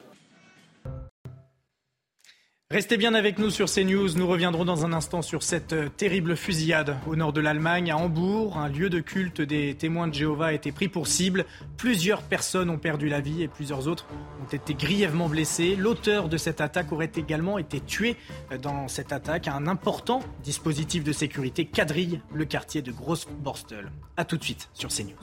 Restez 2.72 2.98
bien 2.98 3.14
avec 3.14 3.38
nous 3.38 3.52
sur 3.52 3.72
CNews. 3.72 4.18
Nous 4.18 4.26
reviendrons 4.26 4.66
dans 4.66 4.88
un 4.88 4.94
instant 4.94 5.22
sur 5.22 5.44
cette 5.44 5.74
euh, 5.74 5.88
terrible 5.88 6.36
fusillade 6.36 6.98
au 7.06 7.16
nord 7.16 7.32
de 7.32 7.40
l'Allemagne, 7.40 7.92
à 7.92 7.98
Hambourg. 7.98 8.58
Un 8.58 8.70
lieu 8.70 8.90
de 8.90 9.02
culte 9.02 9.40
des 9.40 9.76
témoins 9.76 10.08
de 10.08 10.16
Jéhovah 10.16 10.48
a 10.48 10.54
été 10.54 10.72
pris 10.72 10.88
pour 10.88 11.06
cible. 11.06 11.46
Plusieurs 11.78 12.24
personnes 12.24 12.72
ont 12.72 12.80
perdu 12.80 13.08
la 13.08 13.22
vie 13.22 13.44
et 13.44 13.48
plusieurs 13.48 13.88
autres 13.88 14.08
ont 14.42 14.52
été 14.52 14.74
grièvement 14.74 15.30
blessées. 15.30 15.76
L'auteur 15.76 16.28
de 16.28 16.38
cette 16.38 16.60
attaque 16.60 16.92
aurait 16.92 17.12
également 17.16 17.60
été 17.60 17.82
tué 17.82 18.16
euh, 18.52 18.58
dans 18.58 18.88
cette 18.88 19.14
attaque. 19.14 19.48
Un 19.48 19.68
important 19.68 20.22
dispositif 20.44 21.04
de 21.04 21.12
sécurité 21.12 21.66
quadrille 21.66 22.20
le 22.34 22.46
quartier 22.46 22.82
de 22.82 22.92
Grossborstel. 22.92 23.92
A 24.18 24.26
tout 24.26 24.38
de 24.38 24.44
suite 24.44 24.70
sur 24.74 24.90
CNews. 24.90 25.14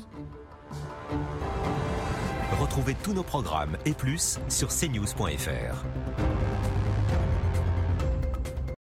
Retrouvez 2.61 2.94
tous 3.02 3.14
nos 3.14 3.24
programmes 3.24 3.76
et 3.85 3.94
plus 3.94 4.38
sur 4.48 4.68
cnews.fr. 4.68 5.85